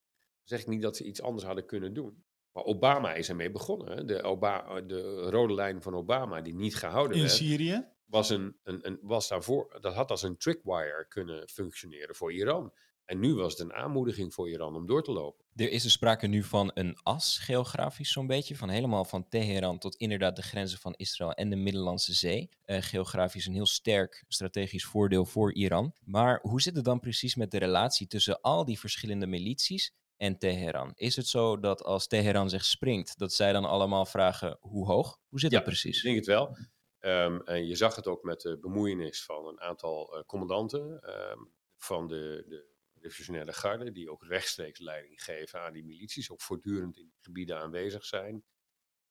[0.53, 2.25] Zeg ik niet dat ze iets anders hadden kunnen doen.
[2.53, 4.07] Maar Obama is ermee begonnen.
[4.07, 7.38] De, Obama, de rode lijn van Obama, die niet gehouden In werd.
[7.38, 7.88] In Syrië?
[8.05, 12.73] Was, een, een, een, was daarvoor, dat had als een trickwire kunnen functioneren voor Iran.
[13.05, 15.45] En nu was het een aanmoediging voor Iran om door te lopen.
[15.55, 19.79] Er is er sprake nu van een as, geografisch zo'n beetje, van helemaal van Teheran
[19.79, 22.49] tot inderdaad de grenzen van Israël en de Middellandse Zee.
[22.67, 25.95] Uh, geografisch een heel sterk strategisch voordeel voor Iran.
[26.05, 30.38] Maar hoe zit het dan precies met de relatie tussen al die verschillende milities en
[30.38, 30.92] Teheran?
[30.94, 35.18] Is het zo dat als Teheran zich springt, dat zij dan allemaal vragen hoe hoog?
[35.29, 35.96] Hoe zit ja, dat precies?
[35.96, 36.57] Ik denk het wel.
[37.01, 41.53] Um, en je zag het ook met de bemoeienis van een aantal uh, commandanten um,
[41.77, 46.96] van de, de revolutionaire garde, die ook rechtstreeks leiding geven aan die milities, ook voortdurend
[46.96, 48.44] in die gebieden aanwezig zijn.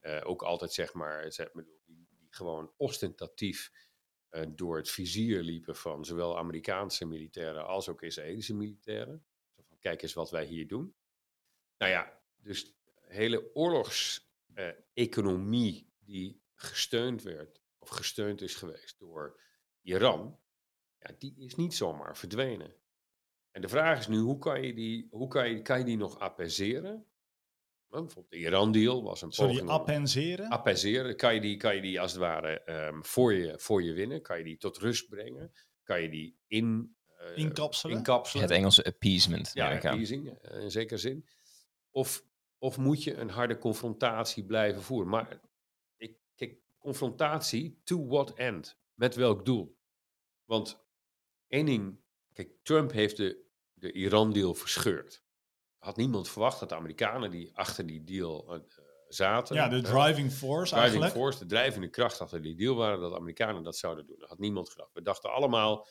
[0.01, 3.71] Uh, ook altijd zeg maar, zeg, die, die gewoon ostentatief
[4.31, 9.25] eh, door het vizier liepen van zowel Amerikaanse militairen als ook Israëlische militairen.
[9.81, 10.95] Kijk eens wat wij hier doen.
[11.77, 12.73] Nou ja, dus de
[13.07, 19.41] hele oorlogseconomie die gesteund werd, of gesteund is geweest door
[19.81, 20.39] Iran,
[20.99, 22.75] ja, die is niet zomaar verdwenen.
[23.51, 25.97] En de vraag is nu, hoe kan je die, hoe kan je, kan je die
[25.97, 27.05] nog apaiseren?
[27.89, 30.49] Nou, bijvoorbeeld de Iran-deal was een Sorry, poging om- appenseren?
[30.49, 33.93] Apaiseren, kan je die, kan je die als het ware ehm, voor, je, voor je
[33.93, 34.21] winnen?
[34.21, 35.51] Kan je die tot rust brengen?
[35.83, 36.95] Kan je die in,
[37.35, 37.97] Inkapselen?
[37.97, 38.45] inkapselen?
[38.45, 39.51] Het Engelse appeasement.
[39.53, 41.27] Ja, appeasing, eh, in zekere zin.
[41.91, 42.23] Of,
[42.57, 45.09] of moet je een harde confrontatie blijven voeren?
[45.09, 45.39] Maar
[45.97, 48.79] ik, kijk, confrontatie, to what end?
[48.93, 49.77] Met welk doel?
[50.45, 50.85] Want
[51.47, 51.99] één ding,
[52.33, 55.23] kijk, Trump heeft de, de Iran-deal verscheurd.
[55.77, 58.59] Had niemand verwacht dat de Amerikanen die achter die deal eh,
[59.07, 59.55] zaten.
[59.55, 61.13] Ja, de eh, driving force driving eigenlijk.
[61.13, 64.19] force, de drijvende kracht achter die deal waren dat de Amerikanen dat zouden doen.
[64.19, 64.93] Dat had niemand gedacht.
[64.93, 65.87] We dachten allemaal,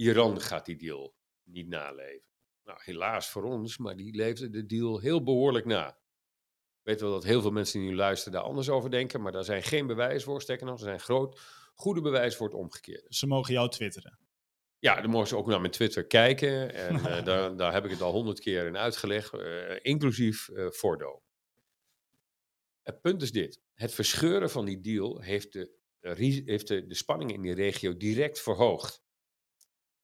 [0.00, 2.28] Iran gaat die deal niet naleven.
[2.64, 5.88] Nou, helaas voor ons, maar die leefde de deal heel behoorlijk na.
[5.88, 9.32] Ik weet wel dat heel veel mensen die nu luisteren daar anders over denken, maar
[9.32, 10.42] daar zijn geen bewijs voor.
[10.42, 11.40] Sterker nog, er zijn groot,
[11.74, 13.06] goede bewijs voor het omgekeerde.
[13.08, 14.18] Ze mogen jou twitteren.
[14.78, 16.74] Ja, dan mogen ze ook naar mijn Twitter kijken.
[16.74, 20.70] En eh, daar, daar heb ik het al honderd keer in uitgelegd, eh, inclusief eh
[20.70, 21.22] Fordo.
[22.82, 23.60] Het punt is dit.
[23.74, 25.78] Het verscheuren van die deal heeft de,
[26.44, 29.02] heeft de, de spanningen in die regio direct verhoogd.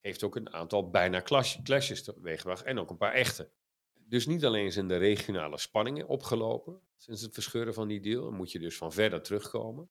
[0.07, 3.51] Heeft ook een aantal bijna clash, clashes teweeggebracht en ook een paar echte.
[3.95, 8.31] Dus niet alleen zijn de regionale spanningen opgelopen sinds het verscheuren van die deal.
[8.31, 9.91] Moet je dus van verder terugkomen.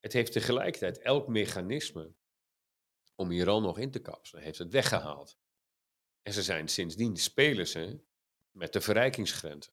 [0.00, 2.12] Het heeft tegelijkertijd elk mechanisme
[3.14, 5.38] om Iran nog in te kapselen, heeft het weggehaald.
[6.22, 8.00] En ze zijn sindsdien spelen ze
[8.50, 9.72] met de verrijkingsgrenzen.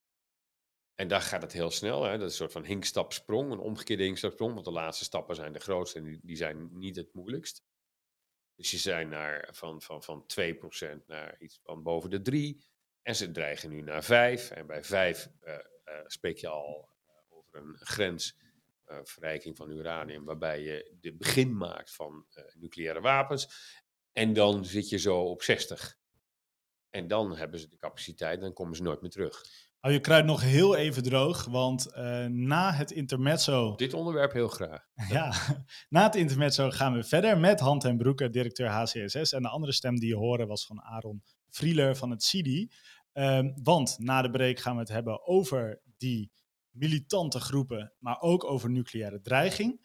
[0.95, 2.03] En daar gaat het heel snel.
[2.03, 2.11] Hè?
[2.11, 4.53] Dat is een soort van hinkstap-sprong, een omgekeerde hinkstap-sprong.
[4.53, 7.63] Want de laatste stappen zijn de grootste en die zijn niet het moeilijkst.
[8.59, 10.25] Dus je zijn naar, van, van, van
[11.01, 12.65] 2% naar iets van boven de 3.
[13.01, 14.51] En ze dreigen nu naar 5.
[14.51, 15.61] En bij 5 eh, eh,
[16.05, 18.37] spreek je al eh, over een grens
[18.83, 23.47] eh, verrijking van uranium, waarbij je de begin maakt van nucleaire wapens.
[24.11, 25.97] En dan zit je zo op 60.
[26.89, 29.43] En dan hebben ze de capaciteit, dan komen ze nooit meer terug.
[29.79, 33.75] Hou je kruid nog heel even droog, want eh, na het intermezzo...
[33.75, 34.87] Dit onderwerp heel graag.
[35.09, 35.33] Ja,
[35.89, 39.33] na het intermezzo gaan we verder met Hand en Broeke, directeur HCSS.
[39.33, 42.71] En de andere stem die je hoorde was van Aaron Frieler van het CIDI.
[43.13, 46.31] Ehm, want na de break gaan we het hebben over die
[46.69, 49.81] militante groepen, maar ook over nucleaire dreiging.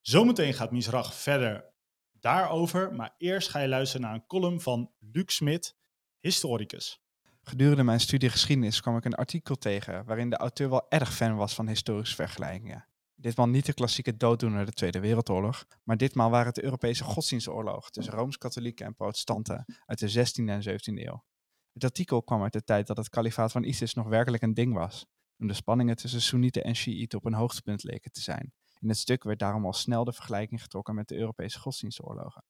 [0.00, 1.72] Zometeen gaat Mies Rach verder
[2.12, 5.76] daarover, maar eerst ga je luisteren naar een column van Luc Smit,
[6.18, 6.99] historicus.
[7.42, 11.36] Gedurende mijn studie geschiedenis kwam ik een artikel tegen waarin de auteur wel erg fan
[11.36, 12.84] was van historische vergelijkingen.
[13.14, 17.90] Ditmaal niet de klassieke dooddoener de Tweede Wereldoorlog, maar ditmaal waren het de Europese godsdienstoorlog
[17.90, 21.24] tussen Rooms-Katholieken en protestanten uit de 16e en 17e eeuw.
[21.72, 24.74] Het artikel kwam uit de tijd dat het kalifaat van ISIS nog werkelijk een ding
[24.74, 28.52] was, toen de spanningen tussen Soenieten en Shiiten op een hoogtepunt leken te zijn.
[28.78, 32.44] In het stuk werd daarom al snel de vergelijking getrokken met de Europese godsdienstoorlogen.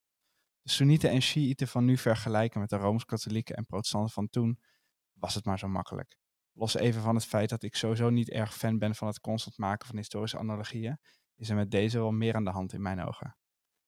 [0.63, 4.59] De Soenieten en Shiiten van nu vergelijken met de Rooms-Katholieken en protestanten van toen,
[5.21, 6.17] was het maar zo makkelijk.
[6.53, 9.59] Los even van het feit dat ik sowieso niet erg fan ben van het constant
[9.59, 10.99] maken van historische analogieën,
[11.37, 13.37] is er met deze wel meer aan de hand in mijn ogen.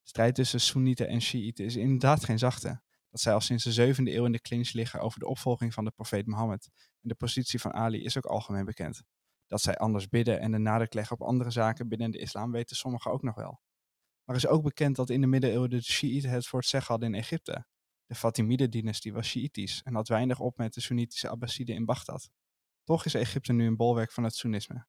[0.03, 2.83] De strijd tussen Soenieten en Shiiten is inderdaad geen zachte.
[3.11, 5.85] Dat zij al sinds de 7e eeuw in de clinch liggen over de opvolging van
[5.85, 9.03] de profeet Mohammed en de positie van Ali is ook algemeen bekend.
[9.47, 12.77] Dat zij anders bidden en de nadruk leggen op andere zaken binnen de islam weten
[12.77, 13.61] sommigen ook nog wel.
[14.25, 17.15] Maar is ook bekend dat in de middeleeuwen de Shiiten het voor het zeggen hadden
[17.15, 17.67] in Egypte.
[18.13, 22.31] De Fatimide-dynastie was Shiïtisch en had weinig op met de Soenitische Abbasiden in Bagdad.
[22.85, 24.87] Toch is Egypte nu een bolwerk van het Soenisme.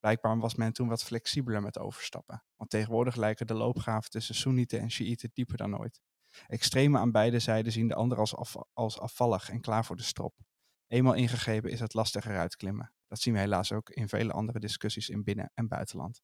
[0.00, 4.80] Blijkbaar was men toen wat flexibeler met overstappen, want tegenwoordig lijken de loopgraven tussen Soenieten
[4.80, 6.00] en Shiiten dieper dan ooit.
[6.46, 10.02] Extremen aan beide zijden zien de ander als, af, als afvallig en klaar voor de
[10.02, 10.38] strop.
[10.86, 12.92] Eenmaal ingegrepen is het lastiger uitklimmen.
[13.06, 16.22] Dat zien we helaas ook in vele andere discussies in binnen- en buitenland.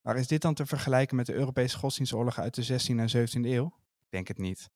[0.00, 3.50] Maar is dit dan te vergelijken met de Europese godsdienstoorlogen uit de 16e en 17e
[3.50, 3.66] eeuw?
[3.98, 4.70] Ik denk het niet.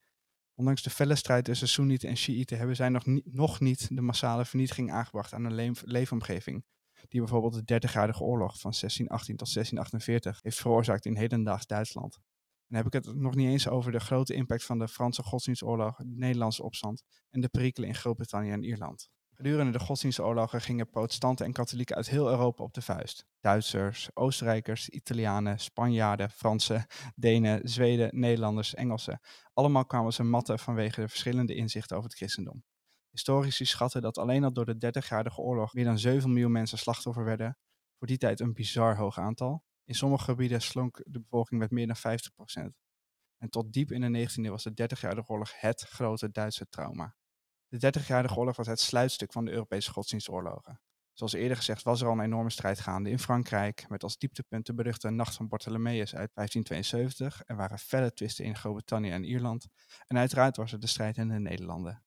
[0.58, 4.00] Ondanks de felle strijd tussen Soenieten en Shiiten hebben zij nog, ni- nog niet de
[4.00, 6.64] massale vernietiging aangebracht aan leef- leefomgeving,
[7.08, 12.18] die bijvoorbeeld de 30-jarige oorlog van 1618 tot 1648 heeft veroorzaakt in hedendaags Duitsland.
[12.66, 15.96] Dan heb ik het nog niet eens over de grote impact van de Franse godsdienstoorlog,
[15.96, 19.08] de Nederlandse opstand en de perikelen in Groot-Brittannië en Ierland.
[19.42, 23.26] Gedurende de godsdienstoorlogen gingen protestanten en katholieken uit heel Europa op de vuist.
[23.40, 29.20] Duitsers, Oostenrijkers, Italianen, Spanjaarden, Fransen, Denen, Zweden, Nederlanders, Engelsen.
[29.52, 32.64] Allemaal kwamen ze matten vanwege de verschillende inzichten over het christendom.
[33.10, 37.24] Historici schatten dat alleen al door de 30-jarige oorlog meer dan 7 miljoen mensen slachtoffer
[37.24, 37.58] werden.
[37.98, 39.64] Voor die tijd een bizar hoog aantal.
[39.84, 42.74] In sommige gebieden slonk de bevolking met meer dan 50%.
[43.36, 47.17] En tot diep in de 19e eeuw was de 30-jarige oorlog het grote Duitse trauma.
[47.68, 50.80] De 30-jarige oorlog was het sluitstuk van de Europese godsdienstoorlogen.
[51.12, 54.66] Zoals eerder gezegd was er al een enorme strijd gaande in Frankrijk, met als dieptepunt
[54.66, 57.42] de beruchte Nacht van Bartholomeus uit 1572.
[57.46, 59.66] Er waren felle twisten in Groot-Brittannië en Ierland.
[60.06, 62.04] En uiteraard was er de strijd in de Nederlanden.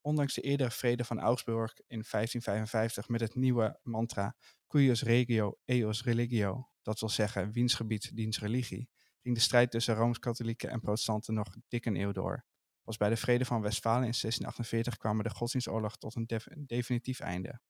[0.00, 6.02] Ondanks de eerdere vrede van Augsburg in 1555 met het nieuwe mantra Cuius regio eos
[6.02, 8.90] religio, dat wil zeggen wiens gebied, diens religie,
[9.22, 12.44] ging de strijd tussen Rooms-Katholieken en Protestanten nog dik een eeuw door.
[12.90, 16.26] Pas bij de vrede van Westfalen in 1648 kwamen de godsdienstoorlog tot een
[16.66, 17.60] definitief einde.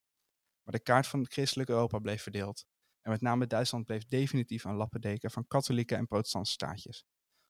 [0.62, 2.66] Maar de kaart van het christelijke Europa bleef verdeeld.
[3.01, 7.05] En met name Duitsland bleef definitief een lappendeken van katholieke en protestantse staatjes.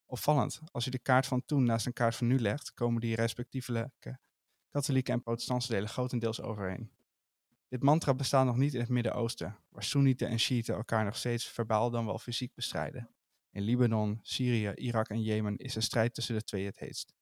[0.06, 3.14] Opvallend, als je de kaart van toen naast een kaart van nu legt, komen die
[3.14, 4.18] respectievelijke
[4.68, 6.90] katholieke en protestantse delen grotendeels overeen.
[7.68, 11.48] Dit mantra bestaat nog niet in het Midden-Oosten, waar Soenieten en Shiiten elkaar nog steeds
[11.48, 13.10] verbaal dan wel fysiek bestrijden.
[13.50, 17.18] In Libanon, Syrië, Irak en Jemen is de strijd tussen de twee het heetst.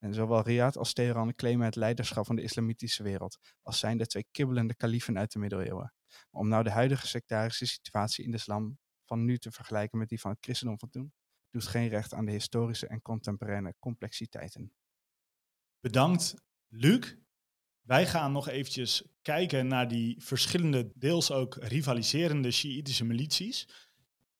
[0.00, 4.06] En zowel Riyadh als Teheran claimen het leiderschap van de islamitische wereld, als zijn de
[4.06, 5.92] twee kibbelende kaliefen uit de middeleeuwen.
[6.30, 10.08] Maar om nou de huidige sectarische situatie in de islam van nu te vergelijken met
[10.08, 11.12] die van het christendom van toen,
[11.50, 14.72] doet geen recht aan de historische en contemporaine complexiteiten.
[15.80, 16.34] Bedankt,
[16.68, 17.14] Luc.
[17.80, 23.88] Wij gaan nog eventjes kijken naar die verschillende, deels ook rivaliserende Shiïtische milities.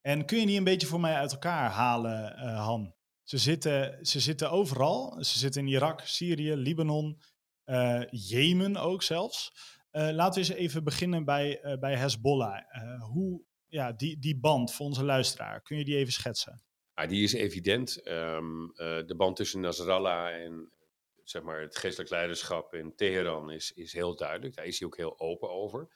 [0.00, 2.94] En kun je die een beetje voor mij uit elkaar halen, uh, Han?
[3.30, 5.24] Ze zitten, ze zitten overal.
[5.24, 7.20] Ze zitten in Irak, Syrië, Libanon,
[7.66, 9.52] uh, Jemen ook zelfs.
[9.92, 12.62] Uh, laten we eens even beginnen bij, uh, bij Hezbollah.
[13.00, 16.62] hoe, ja, die, die band voor onze luisteraar, kun je die even schetsen?
[16.94, 18.08] Ja, die is evident.
[18.08, 18.72] Um,
[19.06, 20.72] de band tussen Nasrallah en
[21.22, 24.54] zeg maar, het geestelijk leiderschap in Teheran is, is heel duidelijk.
[24.54, 25.88] Daar is hij ook heel open over.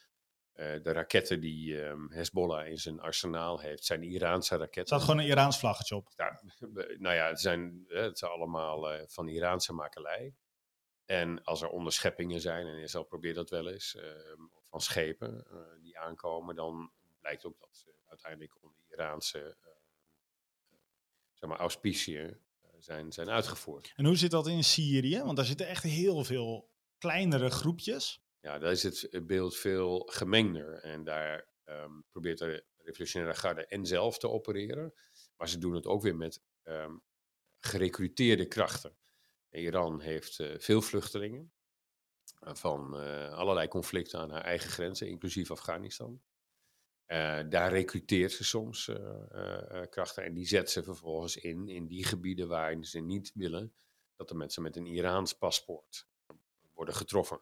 [0.57, 4.81] Uh, de raketten die um, Hezbollah in zijn arsenaal heeft, zijn Iraanse raketten.
[4.81, 6.09] Er staat gewoon een Iraans vlaggetje op.
[6.17, 6.41] Ja,
[7.05, 10.35] nou ja, het zijn, het zijn allemaal uh, van Iraanse makelij.
[11.05, 14.03] En als er onderscheppingen zijn, en Israël probeert dat wel eens, uh,
[14.63, 15.47] van schepen
[15.83, 19.57] die aankomen, dan blijkt ook dat ze uiteindelijk onder Iraanse
[21.35, 22.39] zeg maar, auspiciën
[22.79, 23.93] zijn, zijn uitgevoerd.
[23.97, 25.23] En hoe zit dat in Syrië?
[25.23, 28.24] Want daar zitten echt heel veel kleinere groepjes.
[28.45, 30.73] Ja, daar is het beeld veel gemengder.
[30.73, 34.95] En daar um, probeert de revolutionaire garde en zelf te opereren.
[35.37, 37.03] Maar ze doen het ook weer met um,
[37.59, 38.97] gerecruiteerde krachten.
[39.51, 41.53] Iran heeft uh, veel vluchtelingen
[42.41, 42.95] uh, van
[43.31, 46.23] allerlei conflicten aan haar eigen grenzen, inclusief Afghanistan.
[47.49, 48.91] daar recruteert ze soms
[49.91, 53.75] krachten en die zet ze vervolgens in, in die gebieden waarin ze niet willen
[54.17, 56.07] dat de mensen met een Iraans paspoort
[56.73, 57.41] worden getroffen.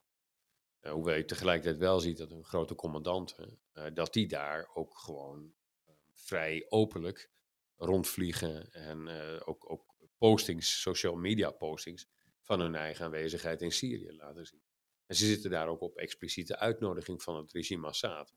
[0.83, 4.99] Uh, hoewel je tegelijkertijd wel ziet dat een grote commandanten, uh, dat die daar ook
[4.99, 5.55] gewoon
[5.89, 7.31] uh, vrij openlijk
[7.77, 9.09] rondvliegen en
[9.45, 12.09] ook, ook postings, social media postings
[12.41, 14.63] van hun eigen aanwezigheid in Syrië laten zien.
[15.07, 18.35] En ze zitten daar ook op expliciete uitnodiging van het regime Assad.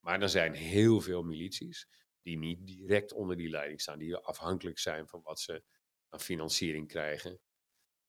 [0.00, 1.88] Maar er zijn heel veel milities
[2.22, 5.64] die niet direct onder die leiding staan, die afhankelijk zijn van wat ze
[6.08, 7.40] aan financiering krijgen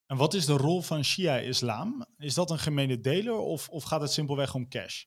[0.06, 2.06] en wat is de rol van Shia-islam?
[2.18, 5.04] Is dat een gemene deler of, of gaat het simpelweg om cash?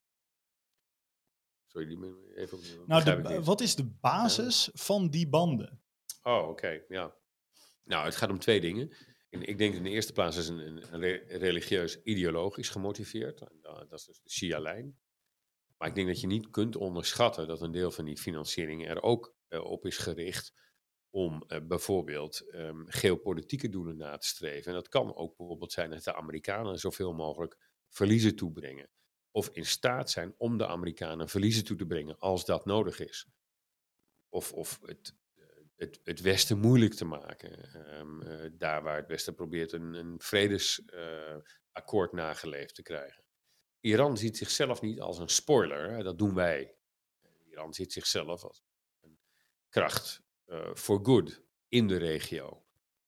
[1.67, 5.83] Sorry, die even Nou, wat is de basis van die banden?
[6.23, 7.17] Oh, oké, ja.
[7.85, 8.97] Nou, het gaat om twee dingen.
[9.31, 11.01] ik denk in de eerste plaats is een, een
[11.39, 13.39] religieus ideologisch gemotiveerd.
[13.63, 14.99] Dat is dus de Shia-lijn.
[15.77, 19.03] Maar ik denk dat je niet kunt onderschatten dat een deel van die financiering er
[19.03, 20.53] ook uh, op is gericht
[21.11, 24.67] om uh, bijvoorbeeld um, geopolitieke doelen na te streven.
[24.67, 28.91] En dat kan ook bijvoorbeeld zijn dat de Amerikanen zoveel mogelijk verliezen toebrengen.
[29.31, 33.27] Of in staat zijn om de Amerikanen verliezen toe te brengen als dat nodig is.
[34.29, 35.45] Of, of het, eh,
[35.77, 37.77] het, het Westen moeilijk te maken.
[37.99, 43.25] Um, uh, daar waar het Westen probeert een, een vredesakkoord nageleefd te krijgen.
[43.81, 46.77] Iran ziet zichzelf niet als een spoiler, dat doen wij.
[47.45, 48.63] Iran ziet zichzelf als
[49.01, 49.19] een
[49.69, 50.27] kracht
[50.75, 52.63] for good in de regio.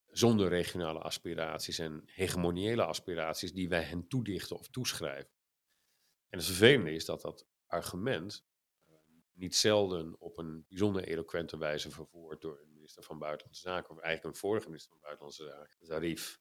[0.06, 5.30] Zonder regionale aspiraties en hegemoniële aspiraties die wij hen toedichten of toeschrijven.
[6.28, 8.44] En het vervelende is dat dat argument
[8.88, 8.94] uh,
[9.32, 13.98] niet zelden op een bijzonder eloquente wijze verwoord door een minister van Buitenlandse Zaken, of
[13.98, 16.40] eigenlijk een vorige minister van Buitenlandse Zaken, Zarif,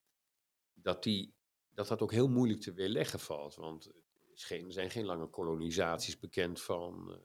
[0.73, 1.33] dat, die,
[1.69, 3.55] dat dat ook heel moeilijk te weerleggen valt.
[3.55, 7.21] Want er, er zijn geen lange kolonisaties bekend van.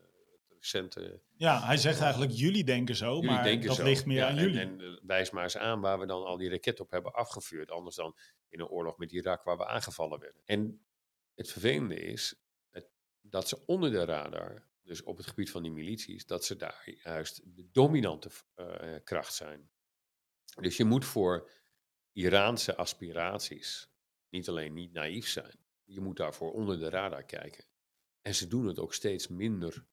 [0.65, 1.21] Recente...
[1.37, 3.85] Ja, hij zegt eigenlijk, jullie denken zo, jullie maar denken dat zo.
[3.85, 4.61] ligt meer ja, aan en, jullie.
[4.61, 7.71] En, en wijs maar eens aan waar we dan al die raketten op hebben afgevuurd.
[7.71, 8.17] Anders dan
[8.49, 10.43] in een oorlog met Irak waar we aangevallen werden.
[10.45, 10.87] En
[11.35, 12.35] het vervelende is
[12.71, 12.91] het,
[13.21, 16.91] dat ze onder de radar, dus op het gebied van die milities, dat ze daar
[17.03, 19.71] juist de dominante uh, kracht zijn.
[20.61, 21.51] Dus je moet voor
[22.13, 23.89] Iraanse aspiraties
[24.29, 27.65] niet alleen niet naïef zijn, je moet daarvoor onder de radar kijken.
[28.23, 29.87] En ze doen het ook steeds minder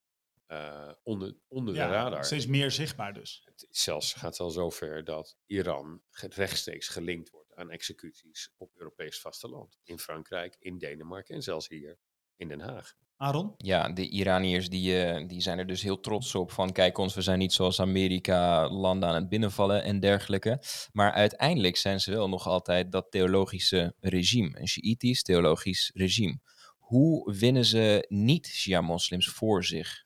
[0.52, 2.26] uh, onder, onder ja, de radar.
[2.26, 3.42] Steeds meer zichtbaar dus.
[3.46, 9.78] Het zelfs, gaat zelfs zover dat Iran rechtstreeks gelinkt wordt aan executies op Europees vasteland.
[9.84, 11.98] In Frankrijk, in Denemarken en zelfs hier
[12.36, 12.94] in Den Haag.
[13.16, 13.54] Aaron?
[13.58, 17.14] Ja, de Iraniërs die, uh, die zijn er dus heel trots op van kijk ons,
[17.14, 20.64] we zijn niet zoals Amerika landen aan het binnenvallen en dergelijke.
[20.92, 26.40] Maar uiteindelijk zijn ze wel nog altijd dat theologische regime, een Shiïtisch theologisch regime.
[26.78, 30.06] Hoe winnen ze niet-Shia-moslims voor zich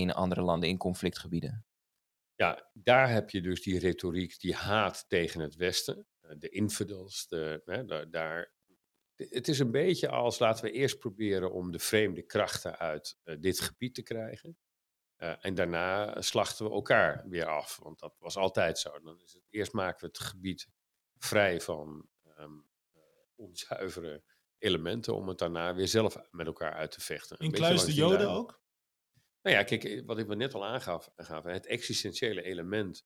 [0.00, 1.66] in andere landen, in conflictgebieden?
[2.34, 7.28] Ja, daar heb je dus die retoriek, die haat tegen het Westen, eh, de infidels,
[7.28, 8.52] de, hè, daar,
[9.14, 13.36] het is een beetje als laten we eerst proberen om de vreemde krachten uit uh,
[13.40, 14.58] dit gebied te krijgen.
[15.18, 19.00] Uh, en daarna slachten we elkaar weer af, want dat was altijd zo.
[19.00, 20.68] Dan is het, eerst maken we het gebied
[21.16, 23.02] vrij van um, uh,
[23.34, 24.22] onzuivere
[24.58, 27.38] elementen om het daarna weer zelf met elkaar uit te vechten.
[27.38, 28.60] Inclusief de Joden ook?
[29.48, 33.04] Nou ja, kijk, wat ik me net al aangaf, aangaf het existentiële element,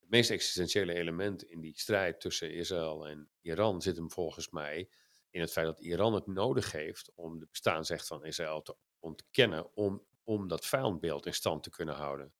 [0.00, 4.88] het meest existentiële element in die strijd tussen Israël en Iran zit hem volgens mij
[5.30, 9.74] in het feit dat Iran het nodig heeft om de bestaansrecht van Israël te ontkennen,
[9.76, 12.34] om, om dat vijandbeeld in stand te kunnen houden.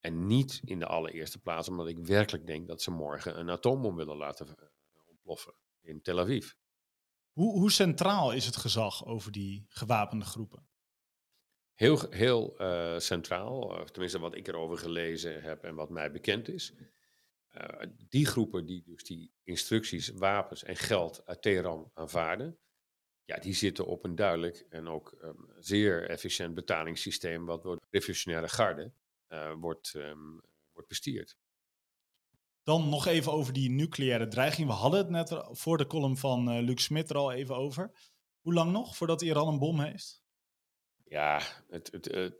[0.00, 3.96] En niet in de allereerste plaats omdat ik werkelijk denk dat ze morgen een atoombom
[3.96, 4.54] willen laten eh,
[5.06, 6.50] ontploffen in Tel Aviv.
[7.32, 10.69] Hoe, hoe centraal is het gezag over die gewapende groepen?
[11.80, 16.72] Heel, heel uh, centraal, tenminste wat ik erover gelezen heb en wat mij bekend is.
[17.56, 22.58] Uh, die groepen die dus die instructies, wapens en geld uit Teheran aanvaarden,
[23.24, 27.86] ja, die zitten op een duidelijk en ook um, zeer efficiënt betalingssysteem wat door de
[27.90, 28.92] revolutionaire garde
[29.28, 30.40] uh, wordt, um,
[30.72, 31.36] wordt bestuurd.
[32.62, 34.68] Dan nog even over die nucleaire dreiging.
[34.68, 37.90] We hadden het net voor de column van Luc Smit er al even over.
[38.40, 40.22] Hoe lang nog voordat Iran een bom heeft?
[41.10, 42.34] Ja, het, het, het,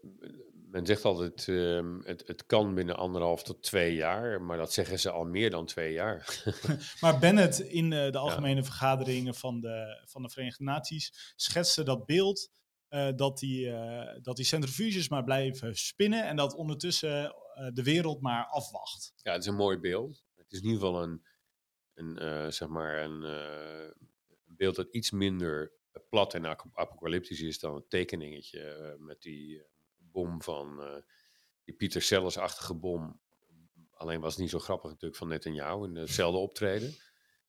[0.70, 4.98] men zegt altijd, uh, het, het kan binnen anderhalf tot twee jaar, maar dat zeggen
[4.98, 6.44] ze al meer dan twee jaar.
[7.00, 8.64] maar Bennett in uh, de algemene ja.
[8.64, 12.50] vergaderingen van de, van de Verenigde Naties schetste dat beeld
[12.90, 13.72] uh, dat, die,
[14.22, 17.34] dat die centrifuges maar blijven spinnen en dat ondertussen
[17.72, 19.12] de wereld maar afwacht.
[19.16, 20.24] Ja, het is een mooi beeld.
[20.36, 21.22] Het is in ieder geval een,
[21.94, 23.24] een zeg maar een
[24.44, 25.72] beeld dat iets minder
[26.10, 29.62] plat en apocalyptisch is dan het tekeningetje uh, met die uh,
[29.96, 30.94] bom van uh,
[31.64, 33.20] die Pieter Sellers-achtige bom.
[33.90, 36.94] Alleen was het niet zo grappig natuurlijk van Netanyahu in hetzelfde optreden,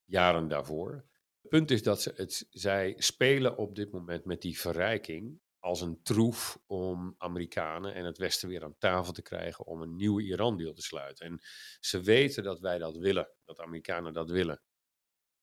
[0.05, 1.05] jaren daarvoor.
[1.41, 5.81] Het punt is dat ze het, zij spelen op dit moment met die verrijking als
[5.81, 10.23] een troef om Amerikanen en het Westen weer aan tafel te krijgen om een nieuwe
[10.23, 11.25] Iran-deal te sluiten.
[11.25, 11.39] En
[11.79, 14.61] ze weten dat wij dat willen, dat Amerikanen dat willen.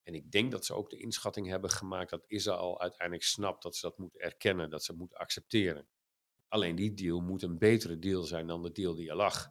[0.08, 3.76] En ik denk dat ze ook de inschatting hebben gemaakt dat Israël uiteindelijk snapt dat
[3.76, 5.88] ze dat moeten erkennen, dat ze het moeten accepteren.
[6.48, 9.50] Alleen die deal moet een betere deal zijn dan de deal die er lag.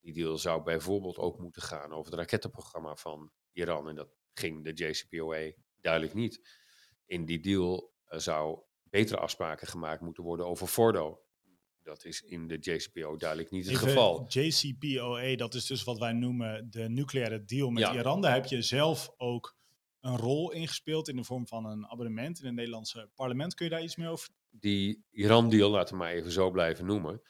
[0.00, 3.88] Die deal zou bijvoorbeeld ook moeten gaan over het rakettenprogramma van Iran.
[3.88, 6.48] En dat ging de JCPOA duidelijk niet.
[7.06, 11.20] In die deal uh, zou betere afspraken gemaakt moeten worden over Fordo.
[11.82, 14.26] Dat is in de JCPO duidelijk niet het geval.
[14.28, 17.94] JCPOA, dat is dus wat wij noemen de nucleaire deal met ja.
[17.94, 18.20] Iran.
[18.20, 19.56] Daar heb je zelf ook
[20.06, 23.54] een rol ingespeeld in de vorm van een abonnement in het Nederlandse parlement.
[23.54, 24.28] Kun je daar iets meer over?
[24.50, 27.22] Die Iran-deal, laten we maar even zo blijven noemen.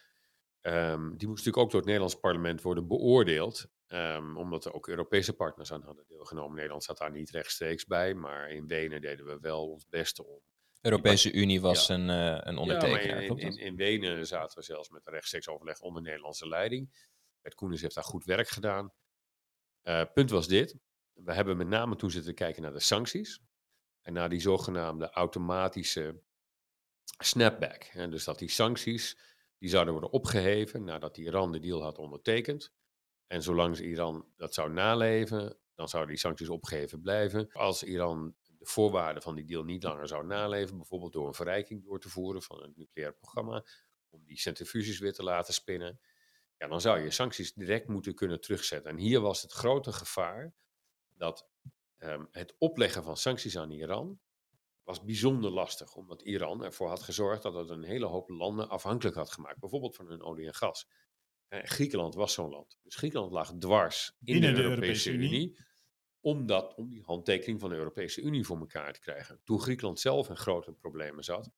[0.61, 3.67] Um, die moest natuurlijk ook door het Nederlands parlement worden beoordeeld.
[3.89, 6.55] Um, omdat er ook Europese partners aan hadden deelgenomen.
[6.57, 10.41] Nederland zat daar niet rechtstreeks bij, maar in Wenen deden we wel ons beste om.
[10.81, 11.95] De Europese Unie was ja.
[11.95, 13.23] een, uh, een ondertekenaar.
[13.23, 17.09] Ja, in, in, in, Wenen zaten we zelfs met een rechtstreeks overleg onder Nederlandse leiding.
[17.41, 18.93] Bert Koenens heeft daar goed werk gedaan.
[19.83, 20.77] Uh, punt was dit
[21.25, 23.41] we hebben met name toen zitten kijken naar de sancties.
[24.01, 26.23] En naar die zogenaamde automatische
[27.19, 27.91] snapback.
[28.11, 29.19] Dus dat die sancties,
[29.59, 32.73] die zouden worden opgeheven nadat Iran de deal had ondertekend.
[33.27, 37.49] En zolang Iran dat zou naleven, dan zouden die sancties opgeheven blijven.
[37.53, 41.85] Als Iran de voorwaarden van die deal niet langer zou naleven, bijvoorbeeld door een verrijking
[41.85, 43.65] door te voeren van het nucleair programma,
[44.09, 46.01] om die centrifuges weer te laten spinnen,
[46.57, 48.91] ja, dan zou je sancties direct moeten kunnen terugzetten.
[48.91, 50.55] En hier was het grote gevaar
[51.17, 51.49] dat
[51.99, 54.21] um, het opleggen van sancties aan Iran
[54.83, 59.17] was bijzonder lastig, omdat Iran ervoor had gezorgd dat het een hele hoop landen afhankelijk
[59.17, 60.89] had gemaakt, bijvoorbeeld van hun olie en gas.
[61.49, 62.79] En Griekenland was zo'n land.
[62.83, 65.59] Dus Griekenland lag dwars in de, de, Europese, Europese Unie, Unie
[66.21, 69.41] om, dat, om die handtekening van de Europese Unie voor elkaar te krijgen.
[69.45, 71.51] Toen Griekenland zelf in grote problemen zat,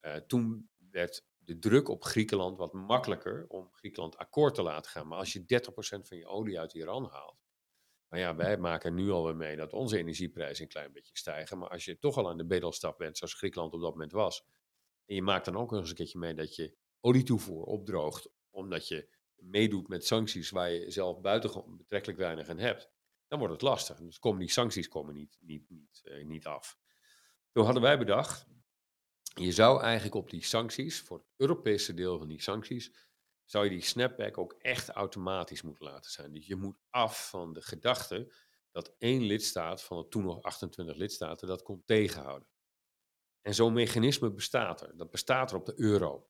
[0.00, 5.08] uh, toen werd de druk op Griekenland wat makkelijker om Griekenland akkoord te laten gaan.
[5.08, 7.38] Maar als je 30% van je olie uit Iran haalt,
[8.10, 11.58] Maar ja, wij maken nu alweer mee dat onze energieprijzen een klein beetje stijgen.
[11.58, 14.44] Maar als je toch al aan de bedelstap bent, zoals Griekenland op dat moment was.
[15.06, 18.30] En je maakt dan ook nog eens een keertje mee dat je olietoevoer opdroogt.
[18.50, 22.90] Omdat je meedoet met sancties waar je zelf buitengewoon betrekkelijk weinig aan hebt.
[23.28, 23.98] Dan wordt het lastig.
[23.98, 26.78] Dus komen die sancties komen niet, niet, niet, eh, niet af.
[27.52, 28.46] Toen hadden wij bedacht,
[29.34, 32.92] je zou eigenlijk op die sancties, voor het Europese deel van die sancties,
[33.50, 36.32] zou je die snapback ook echt automatisch moeten laten zijn.
[36.32, 38.32] Dus je moet af van de gedachte
[38.70, 42.48] dat één lidstaat van de toen nog 28 lidstaten dat kon tegenhouden.
[43.40, 44.96] En zo'n mechanisme bestaat er.
[44.96, 46.28] Dat bestaat er op de euro.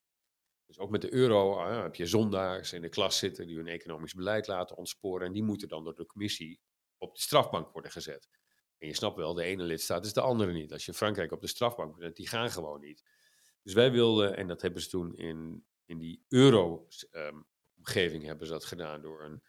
[0.65, 3.67] Dus ook met de euro ah, heb je zondaars in de klas zitten die hun
[3.67, 5.27] economisch beleid laten ontsporen.
[5.27, 6.61] En die moeten dan door de commissie
[6.97, 8.29] op de strafbank worden gezet.
[8.77, 10.73] En je snapt wel, de ene lidstaat is de andere niet.
[10.73, 13.03] Als je Frankrijk op de strafbank zet, die gaan gewoon niet.
[13.63, 18.65] Dus wij wilden, en dat hebben ze toen in, in die euro-omgeving hebben ze dat
[18.65, 19.43] gedaan door een,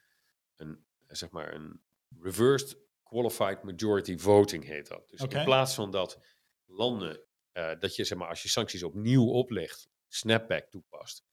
[0.56, 1.82] een, zeg maar een
[2.20, 5.08] reversed qualified majority voting heet dat.
[5.08, 6.18] Dus in plaats van dat
[6.64, 11.24] landen, eh, dat je zeg maar als je sancties opnieuw oplegt, snapback toepast,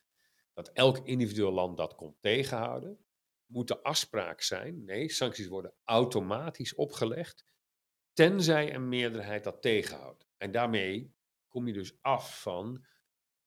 [0.53, 3.05] dat elk individueel land dat kon tegenhouden,
[3.45, 7.45] moet de afspraak zijn, nee, sancties worden automatisch opgelegd,
[8.13, 10.27] tenzij een meerderheid dat tegenhoudt.
[10.37, 11.15] En daarmee
[11.47, 12.85] kom je dus af van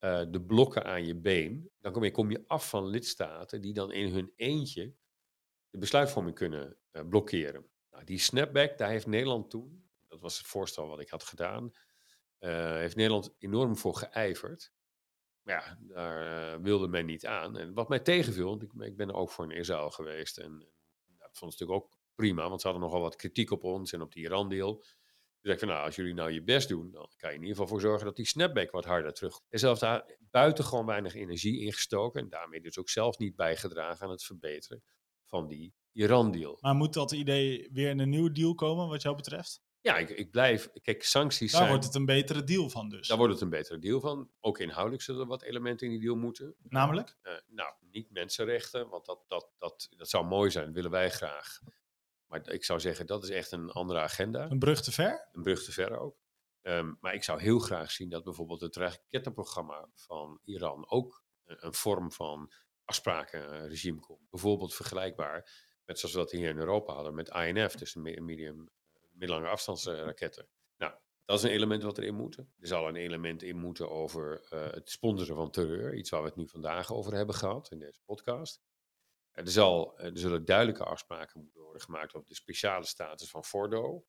[0.03, 1.70] eh, de blokken aan je been.
[1.80, 4.94] Dan kom je, kom je af van lidstaten die dan in hun eentje
[5.70, 7.66] de besluitvorming kunnen eh, blokkeren.
[7.90, 11.72] Nou, die snapback, daar heeft Nederland toen, dat was het voorstel wat ik had gedaan,
[12.38, 14.72] eh, heeft Nederland enorm voor geijverd.
[15.42, 17.57] Maar ja, daar wilde men niet aan.
[17.57, 20.38] En wat mij tegenviel, want ik, ik ben ook voor in Israël geweest.
[20.38, 20.59] En,
[21.18, 24.03] dat vond ze natuurlijk ook prima, want ze hadden nogal wat kritiek op ons en
[24.03, 24.84] op die Iran-deal.
[25.43, 27.57] Dus ik van, nou, als jullie nou je best doen, dan kan je in ieder
[27.57, 29.40] geval voor zorgen dat die snapback wat harder terug.
[29.49, 32.20] En zelfs daar buitengewoon weinig energie in gestoken.
[32.20, 34.82] En daarmee dus ook zelf niet bijgedragen aan het verbeteren
[35.26, 36.59] van die Iran-deal.
[36.61, 39.61] Maar moet dat idee weer in een nieuwe deal komen, wat jou betreft?
[39.80, 40.70] Ja, ik, ik blijf.
[40.82, 41.70] Kijk, sancties Daar zijn.
[41.70, 43.09] wordt het een betere deal van dus.
[43.09, 44.30] Daar wordt het een betere deal van.
[44.40, 46.55] Ook inhoudelijk zullen er wat elementen in die deal moeten.
[46.62, 47.16] Namelijk?
[47.22, 51.11] Eh, nou, niet mensenrechten, want dat, dat, dat, dat zou mooi zijn, dat willen wij
[51.11, 51.61] graag.
[52.33, 54.51] Maar ik zou zeggen, dat is echt een andere agenda.
[54.51, 55.28] Een brug te ver?
[55.33, 56.16] Een brug te ver ook.
[56.62, 61.66] Ehm, maar ik zou heel graag zien dat bijvoorbeeld het rakettenprogramma van Iran ook een,
[61.66, 62.53] een vorm van
[62.85, 64.30] afsprakenregime komt.
[64.30, 65.51] Bijvoorbeeld vergelijkbaar
[65.85, 68.70] met zoals we dat hier in Europa hadden met INF, dus medium,
[69.11, 70.49] middellange afstandsraketten.
[70.76, 70.93] Nou,
[71.24, 72.37] dat is een element wat erin moet.
[72.37, 76.28] Er zal een element in moeten over eh, het sponsoren van terreur, iets waar we
[76.28, 78.62] het nu vandaag over hebben gehad in deze podcast.
[79.33, 84.05] Er, zal, er zullen duidelijke afspraken moeten worden gemaakt over de speciale status van Fordo.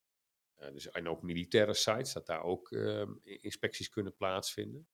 [0.53, 4.87] Eh, dus, en ook militaire sites, dat daar ook eh, inspecties kunnen plaatsvinden.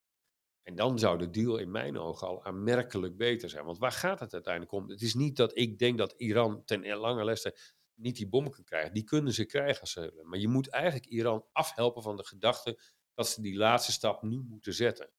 [0.64, 3.66] En dan zou de deal in mijn ogen al aanmerkelijk beter zijn.
[3.66, 4.90] Want waar gaat het uiteindelijk om?
[4.90, 7.58] Het is niet dat ik denk dat Iran ten lange leste
[7.94, 8.94] niet die bom kan krijgen.
[8.94, 10.28] Die kunnen ze krijgen als ze willen.
[10.30, 12.80] Maar je moet eigenlijk Iran afhelpen van de gedachte
[13.14, 15.10] dat ze die laatste stap nu moeten zetten.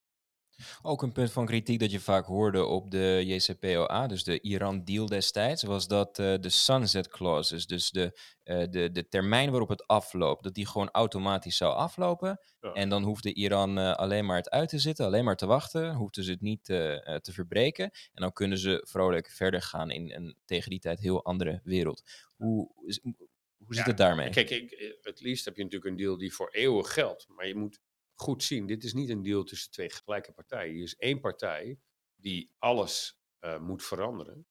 [0.82, 5.06] Ook een punt van kritiek dat je vaak hoorde op de JCPOA, dus de Iran-deal
[5.06, 9.86] destijds, was dat eh, de sunset clauses, dus de, eh, de, de termijn waarop het
[9.86, 12.40] afloopt, dat die gewoon automatisch zou aflopen.
[12.60, 12.72] Ja.
[12.72, 15.94] En dan hoefde Iran eh, alleen maar het uit te zitten, alleen maar te wachten,
[15.94, 17.84] hoefden ze het niet te verbreken.
[17.84, 22.02] En dan kunnen ze vrolijk verder gaan in een tegen die tijd heel andere wereld.
[22.36, 24.30] Hoe, hoe zit Ja, het daarmee?
[24.30, 27.28] Kijk, ik, het liefst heb je natuurlijk een deal die voor eeuwig geldt.
[27.28, 27.80] Maar je moet
[28.20, 30.74] goed zien, dit is niet een deal tussen twee gelijke partijen.
[30.74, 31.80] Hier is één partij
[32.14, 34.46] die alles eh, moet veranderen.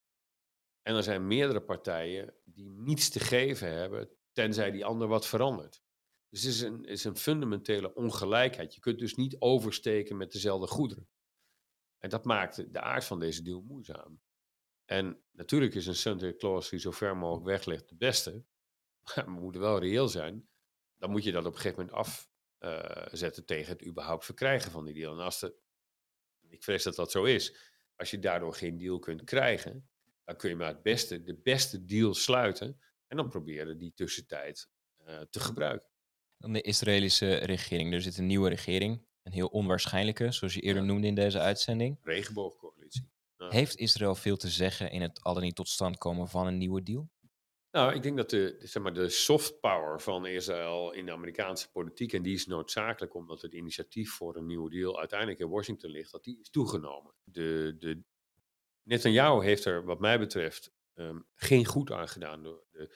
[0.82, 5.82] En er zijn meerdere partijen die niets te geven hebben, tenzij die ander wat verandert.
[6.30, 8.74] Dus het is een, is een fundamentele ongelijkheid.
[8.74, 11.10] Je kunt dus niet oversteken met dezelfde goederen.
[11.98, 14.22] En dat maakt de aard van deze deal moeizaam.
[14.86, 18.44] En natuurlijk is een sunset clause die zo ver mogelijk weg ligt de beste.
[19.16, 20.50] Maar we moeten wel reëel zijn.
[20.98, 21.98] Dan moet je dat op een gegeven moment
[22.60, 25.14] afzetten tegen het überhaupt verkrijgen van die deal.
[25.14, 25.56] En als de,
[26.48, 27.56] ik vrees dat dat zo is,
[27.96, 29.90] als je daardoor geen deal kunt krijgen,
[30.24, 34.70] dan kun je maar het beste, de beste deal sluiten en dan proberen die tussentijd
[34.98, 35.90] eh, te gebruiken.
[36.38, 37.94] Dan de Israëlische regering.
[37.94, 41.98] Er zit een nieuwe regering, een heel onwaarschijnlijke, zoals je eerder noemde in deze uitzending.
[42.02, 43.10] Regenboogcoalitie.
[43.38, 43.50] Ja.
[43.50, 46.58] Heeft Israël veel te zeggen in het al dan niet tot stand komen van een
[46.58, 47.10] nieuwe deal?
[47.72, 51.72] Nou, ik denk dat de, zeg maar, de soft power van Israël in de Amerikaanse
[51.72, 55.90] politiek, en die is noodzakelijk omdat het initiatief voor een nieuwe deal uiteindelijk in Washington
[55.90, 57.14] ligt, dat die is toegenomen.
[57.24, 58.02] De, de,
[58.84, 62.96] Netanyahu heeft er, wat mij betreft, ehm, geen goed aan gedaan door de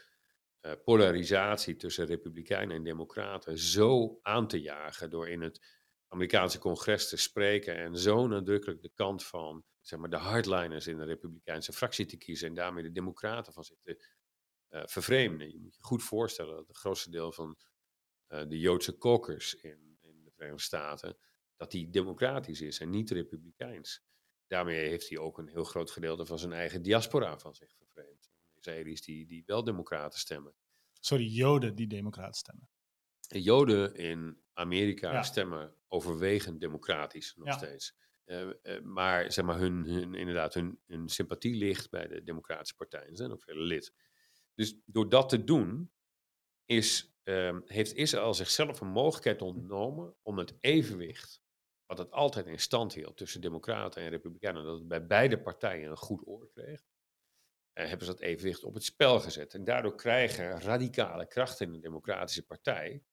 [0.60, 7.10] eh, polarisatie tussen Republikeinen en Democraten zo aan te jagen, door in het Amerikaanse congres
[7.10, 11.74] te spreken en zo nadrukkelijk de kant van zeg maar, de hardliners in de Republikeinse
[11.74, 13.98] fractie te kiezen en daarmee de Democraten van zitten
[14.86, 15.52] vervreemden.
[15.52, 17.58] Je moet je goed voorstellen dat het grootste deel van
[18.28, 21.18] uh, de Joodse caucus in, in, de Verenigde Staten,
[21.56, 24.04] dat die democratisch is en niet republikeins.
[24.48, 28.32] Daarmee heeft hij ook een heel groot gedeelte van zijn eigen diaspora van zich vervreemd.
[28.54, 30.54] Israëli's die, die wel democraten stemmen.
[31.00, 32.70] Sorry, Joden die democraten stemmen.
[33.28, 37.96] De Joden in Amerika stemmen overwegend democratisch nog steeds.
[38.26, 42.76] Uh, uh, maar zeg maar, hun, hun, inderdaad, hun, hun sympathie ligt bij de Democratische
[42.76, 43.08] Partij.
[43.10, 43.94] Ze zijn ook veel lid.
[44.54, 45.92] Dus door dat te doen,
[46.66, 51.42] is, um, heeft Israël zichzelf een mogelijkheid ontnomen om het evenwicht,
[51.86, 55.90] wat het altijd in stand hield tussen Democraten en Republikeinen, dat het bij beide partijen
[55.90, 56.82] een goed oor kreeg,
[57.74, 59.54] uh, hebben ze dat evenwicht op het spel gezet.
[59.54, 63.04] En daardoor krijgen radicale krachten in de Democratische Partij,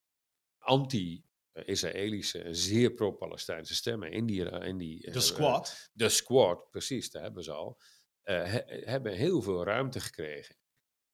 [0.59, 4.45] anti-Israëlische, zeer pro-Palestijnse stemmen in die...
[4.45, 5.91] In die de squad.
[5.93, 7.81] de squad, precies, daar hebben ze al.
[8.23, 10.60] He, hebben heel veel ruimte gekregen.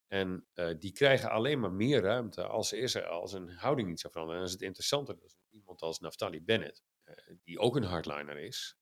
[0.08, 4.42] En uh, die krijgen alleen maar meer ruimte als Israël zijn houding niet zou veranderen.
[4.42, 8.38] En dat is het interessante, dat iemand als Naftali Bennett, uh, die ook een hardliner
[8.38, 8.78] is,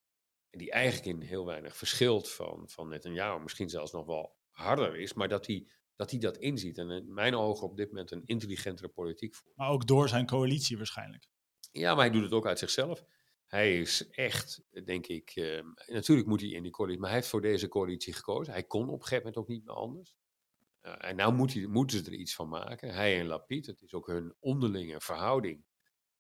[0.51, 4.97] en die eigenlijk in heel weinig verschilt van, van Netanyahu, misschien zelfs nog wel harder
[4.97, 6.79] is, maar dat hij dat, hij dat inziet.
[6.79, 9.57] En in mijn ogen op dit moment een intelligentere politiek voert.
[9.57, 11.29] Maar ook door zijn coalitie waarschijnlijk.
[11.73, 13.05] Ja, maar hij doet het ook uit zichzelf.
[13.45, 17.31] Hij is echt, denk ik, uh, natuurlijk moet hij in die coalitie, maar hij heeft
[17.31, 18.53] voor deze coalitie gekozen.
[18.53, 20.17] Hij kon op een gegeven moment ook niet meer anders.
[20.87, 22.95] Uh, en nou moet hij, moeten ze er iets van maken.
[22.95, 25.65] Hij en Lapid, het is ook hun onderlinge verhouding,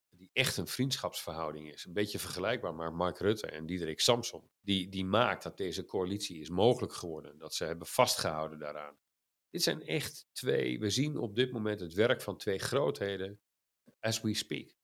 [0.09, 1.85] die echt een vriendschapsverhouding is.
[1.85, 6.41] Een beetje vergelijkbaar, maar Mark Rutte en Diederik Samson, die, die maakt dat deze coalitie
[6.41, 7.39] is mogelijk geworden.
[7.39, 8.97] Dat ze hebben vastgehouden daaraan.
[9.51, 13.41] Dit zijn echt twee, we zien op dit moment het werk van twee grootheden
[14.01, 14.77] as we speak.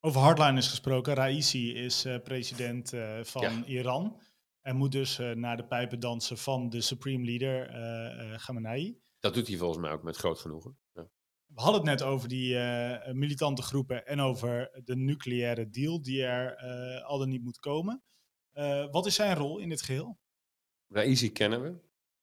[0.00, 3.64] Over hardliners gesproken, Raisi is uh, president uh, van ja.
[3.64, 4.20] Iran.
[4.60, 7.68] En moet dus uh, naar de pijpen dansen van de supreme leader
[8.38, 9.00] Khamenei.
[9.18, 10.78] Dat doet hij volgens mij ook met groot genoegen.
[10.92, 11.10] Ja.
[11.46, 12.58] We hadden het net over die
[13.12, 16.56] militante groepen en over de nucleaire deal die er
[17.02, 18.02] al dan niet moet komen.
[18.90, 20.18] wat is zijn rol in dit geheel?
[20.88, 21.80] Raisi kennen we,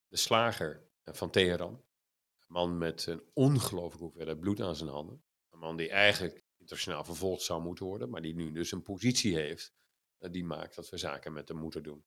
[0.08, 1.72] de slager van Teheran.
[1.72, 5.22] Een man met een ongelooflijke hoeveelheid bloed aan zijn handen.
[5.50, 9.36] Een man die eigenlijk internationaal vervolgd zou moeten worden, maar die nu dus een positie
[9.36, 9.72] heeft
[10.18, 12.04] die maakt dat we zaken met hem moeten doen.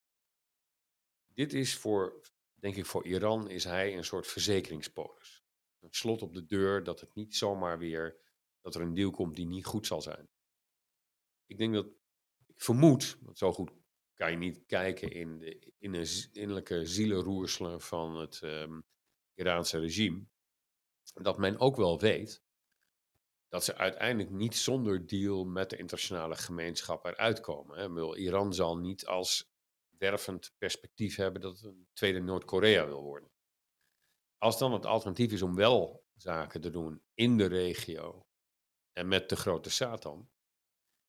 [1.34, 2.22] Dit is voor,
[2.54, 5.44] denk ik, voor Iran is hij een soort verzekeringspolis.
[5.80, 8.18] Een slot op de deur dat het niet zomaar weer,
[8.62, 10.30] dat er een deal komt die niet goed zal zijn.
[11.46, 11.88] Ik denk dat,
[12.48, 13.72] ik vermoed, want zo goed
[14.14, 18.84] kan je niet kijken in de in een innerlijke zielenroerselen van het um,
[19.34, 20.26] Iraanse regime,
[21.14, 22.44] dat men ook wel weet
[23.48, 27.78] dat ze uiteindelijk niet zonder deal met de internationale gemeenschap eruit komen.
[27.78, 28.16] Hè.
[28.16, 29.51] Iran zal niet als
[30.02, 33.32] wervend perspectief hebben dat het een tweede Noord-Korea wil worden.
[34.38, 38.26] Als dan het alternatief is om wel zaken te doen in de regio
[38.91, 40.30] en met de grote Satan,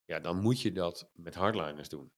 [0.04, 2.12] ja, dan moet je dat met hardliners doen.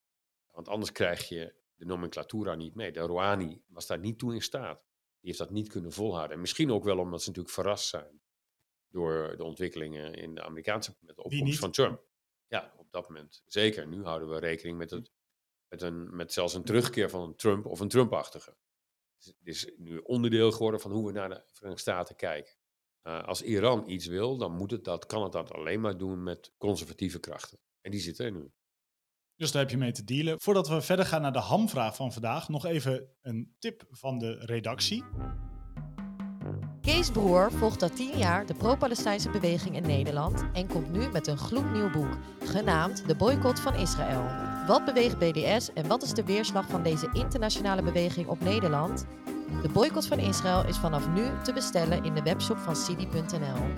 [0.51, 2.93] Want anders krijg je de nomenclatura niet mee.
[2.93, 4.79] De Rouhani was daar niet toe in staat.
[5.21, 6.35] Die heeft dat niet kunnen volhouden.
[6.35, 8.23] En misschien ook wel omdat ze natuurlijk verrast zijn
[8.89, 12.05] door de ontwikkelingen in de Amerikaanse met de opkomst van Trump.
[12.47, 13.43] Ja, op dat moment.
[13.47, 13.87] Zeker.
[13.87, 15.11] Nu houden we rekening met, het,
[15.69, 18.57] met, met zelfs een terugkeer van een Trump of een Trump-achtige.
[19.19, 22.55] Het is nu onderdeel geworden van hoe we naar de Verenigde Staten kijken.
[23.03, 26.23] Uh, als Iran iets wil, dan moet het dat, kan het dat alleen maar doen
[26.23, 27.59] met conservatieve krachten.
[27.81, 28.53] En die zitten er nu.
[29.37, 30.41] Dus daar heb je mee te dealen.
[30.41, 34.33] Voordat we verder gaan naar de hamvraag van vandaag, nog even een tip van de
[34.33, 35.05] redactie.
[36.85, 41.27] Kees Broer volgt al tien jaar de pro-Palestijnse beweging in Nederland en komt nu met
[41.27, 44.23] een gloednieuw boek, genaamd De Boycott van Israël.
[44.67, 49.07] Wat beweegt BDS en wat is de weerslag van deze internationale beweging op Nederland?
[49.63, 53.73] De Boycott van Israël is vanaf nu te bestellen in de webshop van Cidi.nl.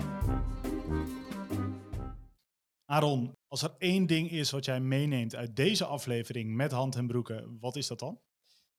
[2.85, 7.07] Aaron, als er één ding is wat jij meeneemt uit deze aflevering met hand en
[7.07, 8.19] broeken, wat is dat dan?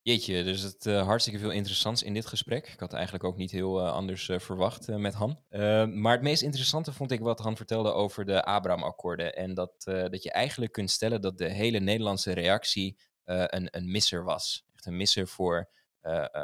[0.09, 2.67] Jeetje, dus het uh, hartstikke veel interessants in dit gesprek.
[2.67, 5.39] Ik had eigenlijk ook niet heel uh, anders uh, verwacht met Han.
[5.93, 9.35] maar het meest interessante vond ik wat Han vertelde over de Abraham-akkoorden.
[9.35, 14.23] En dat, dat je eigenlijk kunt stellen dat de hele Nederlandse reactie een, een misser
[14.23, 14.65] was.
[14.75, 15.69] Echt een misser voor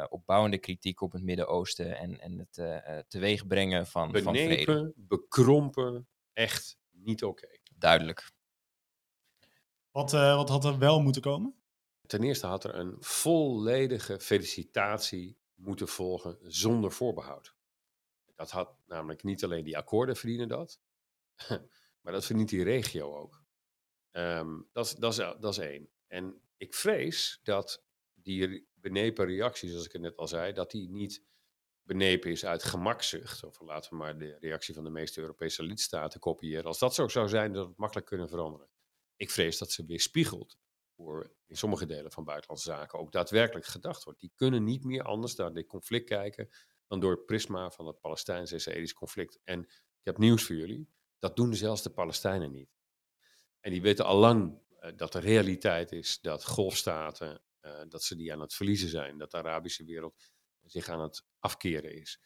[0.08, 4.92] opbouwende kritiek op het Midden-Oosten en, en het teweegbrengen van, Benepen, van vrede.
[4.96, 7.44] bekrompen, echt niet oké.
[7.44, 7.60] Okay.
[7.74, 8.30] Duidelijk.
[9.90, 11.54] Wat, wat had er wel moeten komen?
[12.06, 17.54] Ten eerste had er een volledige felicitatie moeten volgen zonder voorbehoud.
[18.34, 20.80] Dat had namelijk niet alleen die akkoorden verdienen dat,
[22.00, 23.44] maar dat verdient die regio ook.
[24.12, 25.88] Um, dat, is, dat, is, één.
[26.06, 27.84] En ik vrees dat
[28.14, 31.24] die benepen reacties, zoals ik het net al zei, dat die niet
[31.82, 36.20] benepen is uit gemakzucht, of laten we maar de reactie van de meeste Europese lidstaten
[36.20, 38.68] kopiëren, als dat zo zou zijn, dat het makkelijk kunnen veranderen.
[39.16, 40.58] Ik vrees dat ze weer spiegelt
[40.96, 44.20] voor in sommige delen van buitenlandse zaken ook daadwerkelijk gedacht wordt.
[44.20, 46.48] Die kunnen niet meer anders naar dit conflict kijken
[46.86, 49.38] dan door het prisma van het Palestijns-Israëlisch conflict.
[49.44, 50.88] En ik heb nieuws voor jullie,
[51.18, 52.70] dat doen zelfs de Palestijnen niet.
[53.60, 58.16] En die weten al lang uh, dat de realiteit is dat golfstaten, uh, dat ze
[58.16, 60.14] die aan het verliezen zijn, dat de Arabische wereld
[60.62, 62.20] zich aan het afkeren is.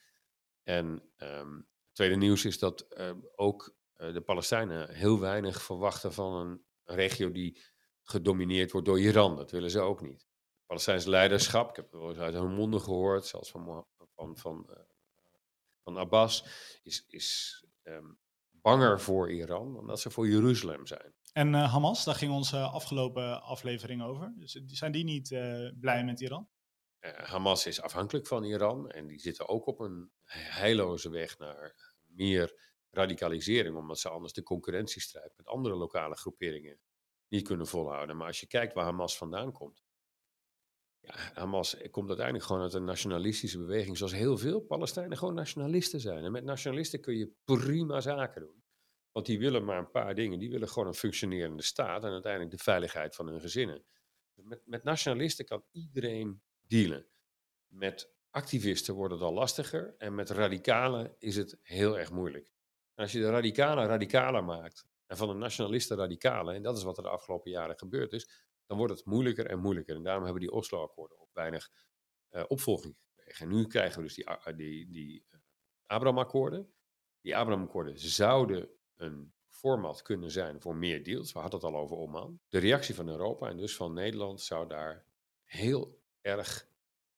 [0.63, 6.35] En um, het tweede nieuws is dat uh, ook de Palestijnen heel weinig verwachten van
[6.35, 7.63] een regio die
[8.03, 9.37] gedomineerd wordt door Iran.
[9.37, 10.21] Dat willen ze ook niet.
[10.21, 14.37] Het Palestijnse leiderschap, ik heb het wel eens uit hun monden gehoord, zelfs van, van,
[14.37, 14.77] van, uh,
[15.83, 16.45] van Abbas,
[16.83, 18.19] is, is um,
[18.51, 21.15] banger voor Iran dan dat ze voor Jeruzalem zijn.
[21.33, 24.33] En uh, Hamas, daar ging onze afgelopen aflevering over.
[24.37, 26.49] Dus zijn die niet uh, blij met Iran?
[27.01, 32.69] Hamas is afhankelijk van Iran en die zitten ook op een heilloze weg naar meer
[32.91, 36.81] radicalisering, omdat ze anders de concurrentiestrijd met andere lokale groeperingen
[37.31, 38.17] niet kunnen volhouden.
[38.17, 39.85] Maar als je kijkt waar Hamas vandaan komt.
[41.01, 46.01] Ja, Hamas komt uiteindelijk gewoon uit een nationalistische beweging, zoals heel veel Palestijnen gewoon nationalisten
[46.01, 46.25] zijn.
[46.25, 48.63] En met nationalisten kun je prima zaken doen.
[49.13, 50.39] Want die willen maar een paar dingen.
[50.39, 53.85] Die willen gewoon een functionerende staat en uiteindelijk de veiligheid van hun gezinnen.
[54.35, 57.07] Met, met nationalisten kan iedereen dealen.
[57.67, 62.53] Met activisten wordt het al lastiger en met radicalen is het heel erg moeilijk.
[62.95, 66.97] Als je de radicalen radicaler maakt en van de nationalisten radicalen, en dat is wat
[66.97, 68.31] er de afgelopen jaren gebeurd is,
[68.67, 69.97] dan wordt het moeilijker en moeilijker.
[69.97, 71.71] En daarom hebben die Oslo-akkoorden ook weinig
[72.31, 73.47] uh, opvolging gekregen.
[73.47, 75.39] En nu krijgen we dus die, uh, die, die uh,
[75.87, 76.73] Abraham-akkoorden.
[77.21, 81.33] Die Abraham-akkoorden zouden een format kunnen zijn voor meer deals.
[81.33, 82.41] We hadden het al over Oman.
[82.49, 85.05] De reactie van Europa en dus van Nederland zou daar
[85.45, 86.69] heel erg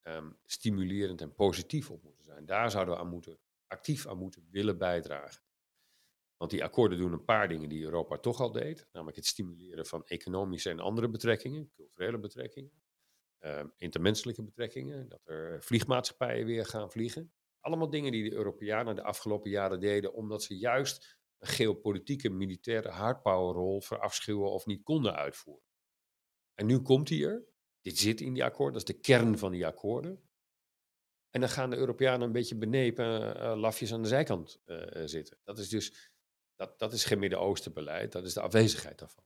[0.03, 2.47] um, stimulerend en positief op moeten zijn.
[2.47, 5.43] Daar zouden we aan moeten, actief aan moeten willen bijdragen.
[6.43, 8.89] Want die akkoorden doen een paar dingen die Europa toch al deed.
[8.93, 12.83] Namelijk het stimuleren van economische en andere betrekkingen, culturele betrekkingen,
[13.41, 15.09] uh, intermenselijke betrekkingen.
[15.09, 17.33] Dat er vliegmaatschappijen weer gaan vliegen.
[17.61, 22.89] Allemaal dingen die de Europeanen de afgelopen jaren deden, omdat ze juist een geopolitieke militaire
[22.89, 25.69] hardpowerrol verafschuwen of niet konden uitvoeren.
[26.55, 27.45] En nu komt hij er.
[27.81, 30.31] Dit zit in die akkoorden, dat is de kern van die akkoorden.
[31.31, 35.39] En dan gaan de Europeanen een beetje benepen uh, lafjes aan de zijkant uh, zitten.
[35.45, 36.12] Dat is dus
[36.63, 39.25] dat, dat is geen Midden-Oosten beleid, dat is de afwezigheid daarvan.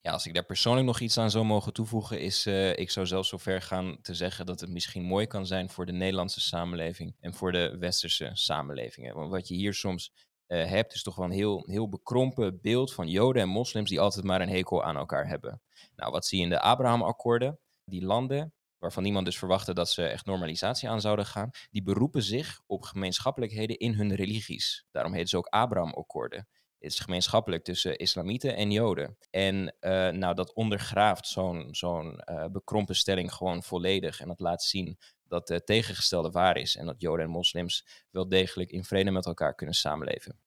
[0.00, 3.06] Ja, als ik daar persoonlijk nog iets aan zou mogen toevoegen, is uh, ik zou
[3.06, 6.40] zelfs zo ver gaan te zeggen dat het misschien mooi kan zijn voor de Nederlandse
[6.40, 9.14] samenleving en voor de westerse samenlevingen.
[9.14, 10.12] Want wat je hier soms
[10.48, 14.00] uh, hebt, is toch wel een heel, heel bekrompen beeld van Joden en moslims die
[14.00, 15.62] altijd maar een hekel aan elkaar hebben.
[15.96, 17.58] Nou, wat zie je in de Abraham-akkoorden?
[17.84, 18.54] Die landen,
[18.84, 22.82] waarvan niemand dus verwachtte dat ze echt normalisatie aan zouden gaan, die beroepen zich op
[22.82, 24.84] gemeenschappelijkheden in hun religies.
[24.90, 26.48] Daarom heet ze ook Abraham-akkoorden.
[26.78, 29.16] Het is gemeenschappelijk tussen islamieten en joden.
[29.30, 34.20] En uh, nou, dat ondergraaft zo'n zo'n uh, bekrompen stelling gewoon volledig.
[34.20, 36.76] En dat laat zien dat het tegengestelde waar is.
[36.76, 40.38] En dat joden en moslims wel degelijk in vrede met elkaar kunnen samenleven.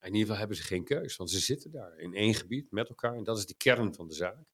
[0.00, 2.88] In ieder geval hebben ze geen keus, want ze zitten daar in één gebied met
[2.88, 3.14] elkaar.
[3.14, 4.44] En dat is de kern van de zaak.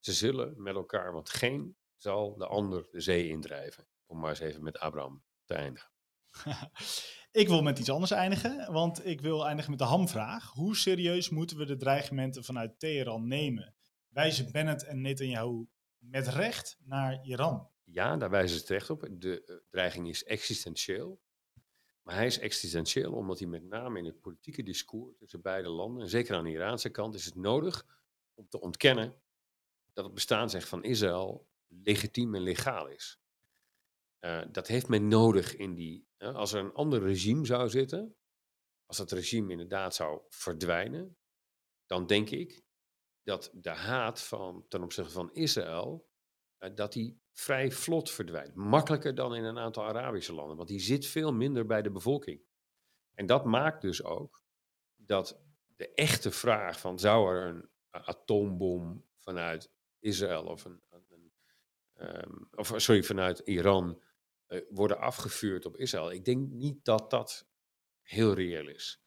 [0.00, 3.86] Ze zullen met elkaar, want geen zal de ander de zee indrijven.
[4.06, 5.90] Om maar eens even met Abraham te eindigen.
[7.42, 10.50] ik wil met iets anders eindigen, want ik wil eindigen met de hamvraag.
[10.50, 13.74] Hoe serieus moeten we de dreigementen vanuit Teheran nemen?
[14.08, 15.66] Wijzen Bennett en Netanyahu
[15.98, 17.70] met recht naar Iran?
[17.84, 19.08] Ja, daar wijzen ze terecht op.
[19.10, 21.20] De uh, dreiging is existentieel.
[22.02, 26.02] Maar hij is existentieel omdat hij met name in het politieke discours tussen beide landen,
[26.02, 27.86] en zeker aan de Iraanse kant, is het nodig
[28.34, 29.14] om te ontkennen
[29.92, 31.50] dat het bestaansrecht van Israël
[31.82, 33.20] legitiem en legaal is.
[34.20, 36.06] Uh, dat heeft men nodig in die.
[36.18, 38.16] Als er een ander regime zou zitten,
[38.86, 41.16] als dat regime inderdaad zou verdwijnen,
[41.86, 42.62] dan denk ik
[43.22, 46.08] dat de haat van, ten opzichte van Israël,
[46.58, 48.54] uh, dat die vrij vlot verdwijnt.
[48.54, 52.42] Makkelijker dan in een aantal Arabische landen, want die zit veel minder bij de bevolking.
[53.14, 54.42] En dat maakt dus ook
[54.96, 55.40] dat
[55.76, 60.82] de echte vraag van zou er een atoombom vanuit Israël of een,
[62.00, 64.02] um, of sorry, vanuit Iran
[64.48, 66.12] uh, worden afgevuurd op Israël.
[66.12, 67.46] Ik denk niet dat dat
[68.00, 69.00] heel reëel is.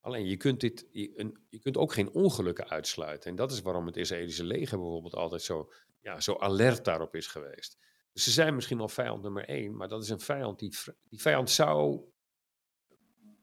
[0.00, 3.30] Alleen je kunt, dit, je, een, je kunt ook geen ongelukken uitsluiten.
[3.30, 7.26] En dat is waarom het Israëlische leger bijvoorbeeld altijd zo, ja, zo alert daarop is
[7.26, 7.78] geweest.
[8.12, 10.76] Dus ze zijn misschien al vijand nummer één, maar dat is een vijand die,
[11.08, 12.04] die vijand zou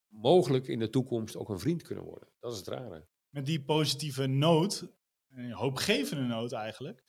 [0.07, 2.29] mogelijk in de toekomst ook een vriend kunnen worden.
[2.39, 3.07] Dat is het rare.
[3.29, 7.03] Met die positieve een hoopgevende noot eigenlijk,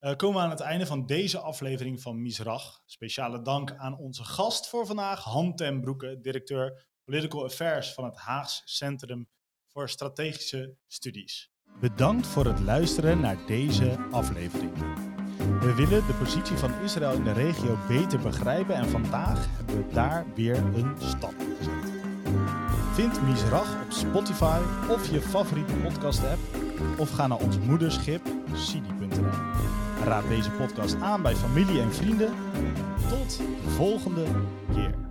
[0.00, 2.82] Uh, komen we aan het einde van deze aflevering van Misrach.
[2.84, 8.16] Speciale dank aan onze gast voor vandaag, Han ten Broeke, directeur Political Affairs van het
[8.16, 9.28] Haags Centrum
[9.66, 11.50] voor Strategische Studies.
[11.80, 14.72] Bedankt voor het luisteren naar deze aflevering.
[15.60, 19.92] We willen de positie van Israël in de regio beter begrijpen en vandaag hebben we
[19.92, 21.92] daar weer een stap in gezet.
[22.92, 26.40] Vind Misrach op Spotify of je favoriete podcast app
[26.98, 29.77] of ga naar ons moederschip sidi.nl.
[30.08, 32.32] Raad deze podcast aan bij familie en vrienden.
[33.08, 34.24] Tot de volgende
[34.74, 35.07] keer.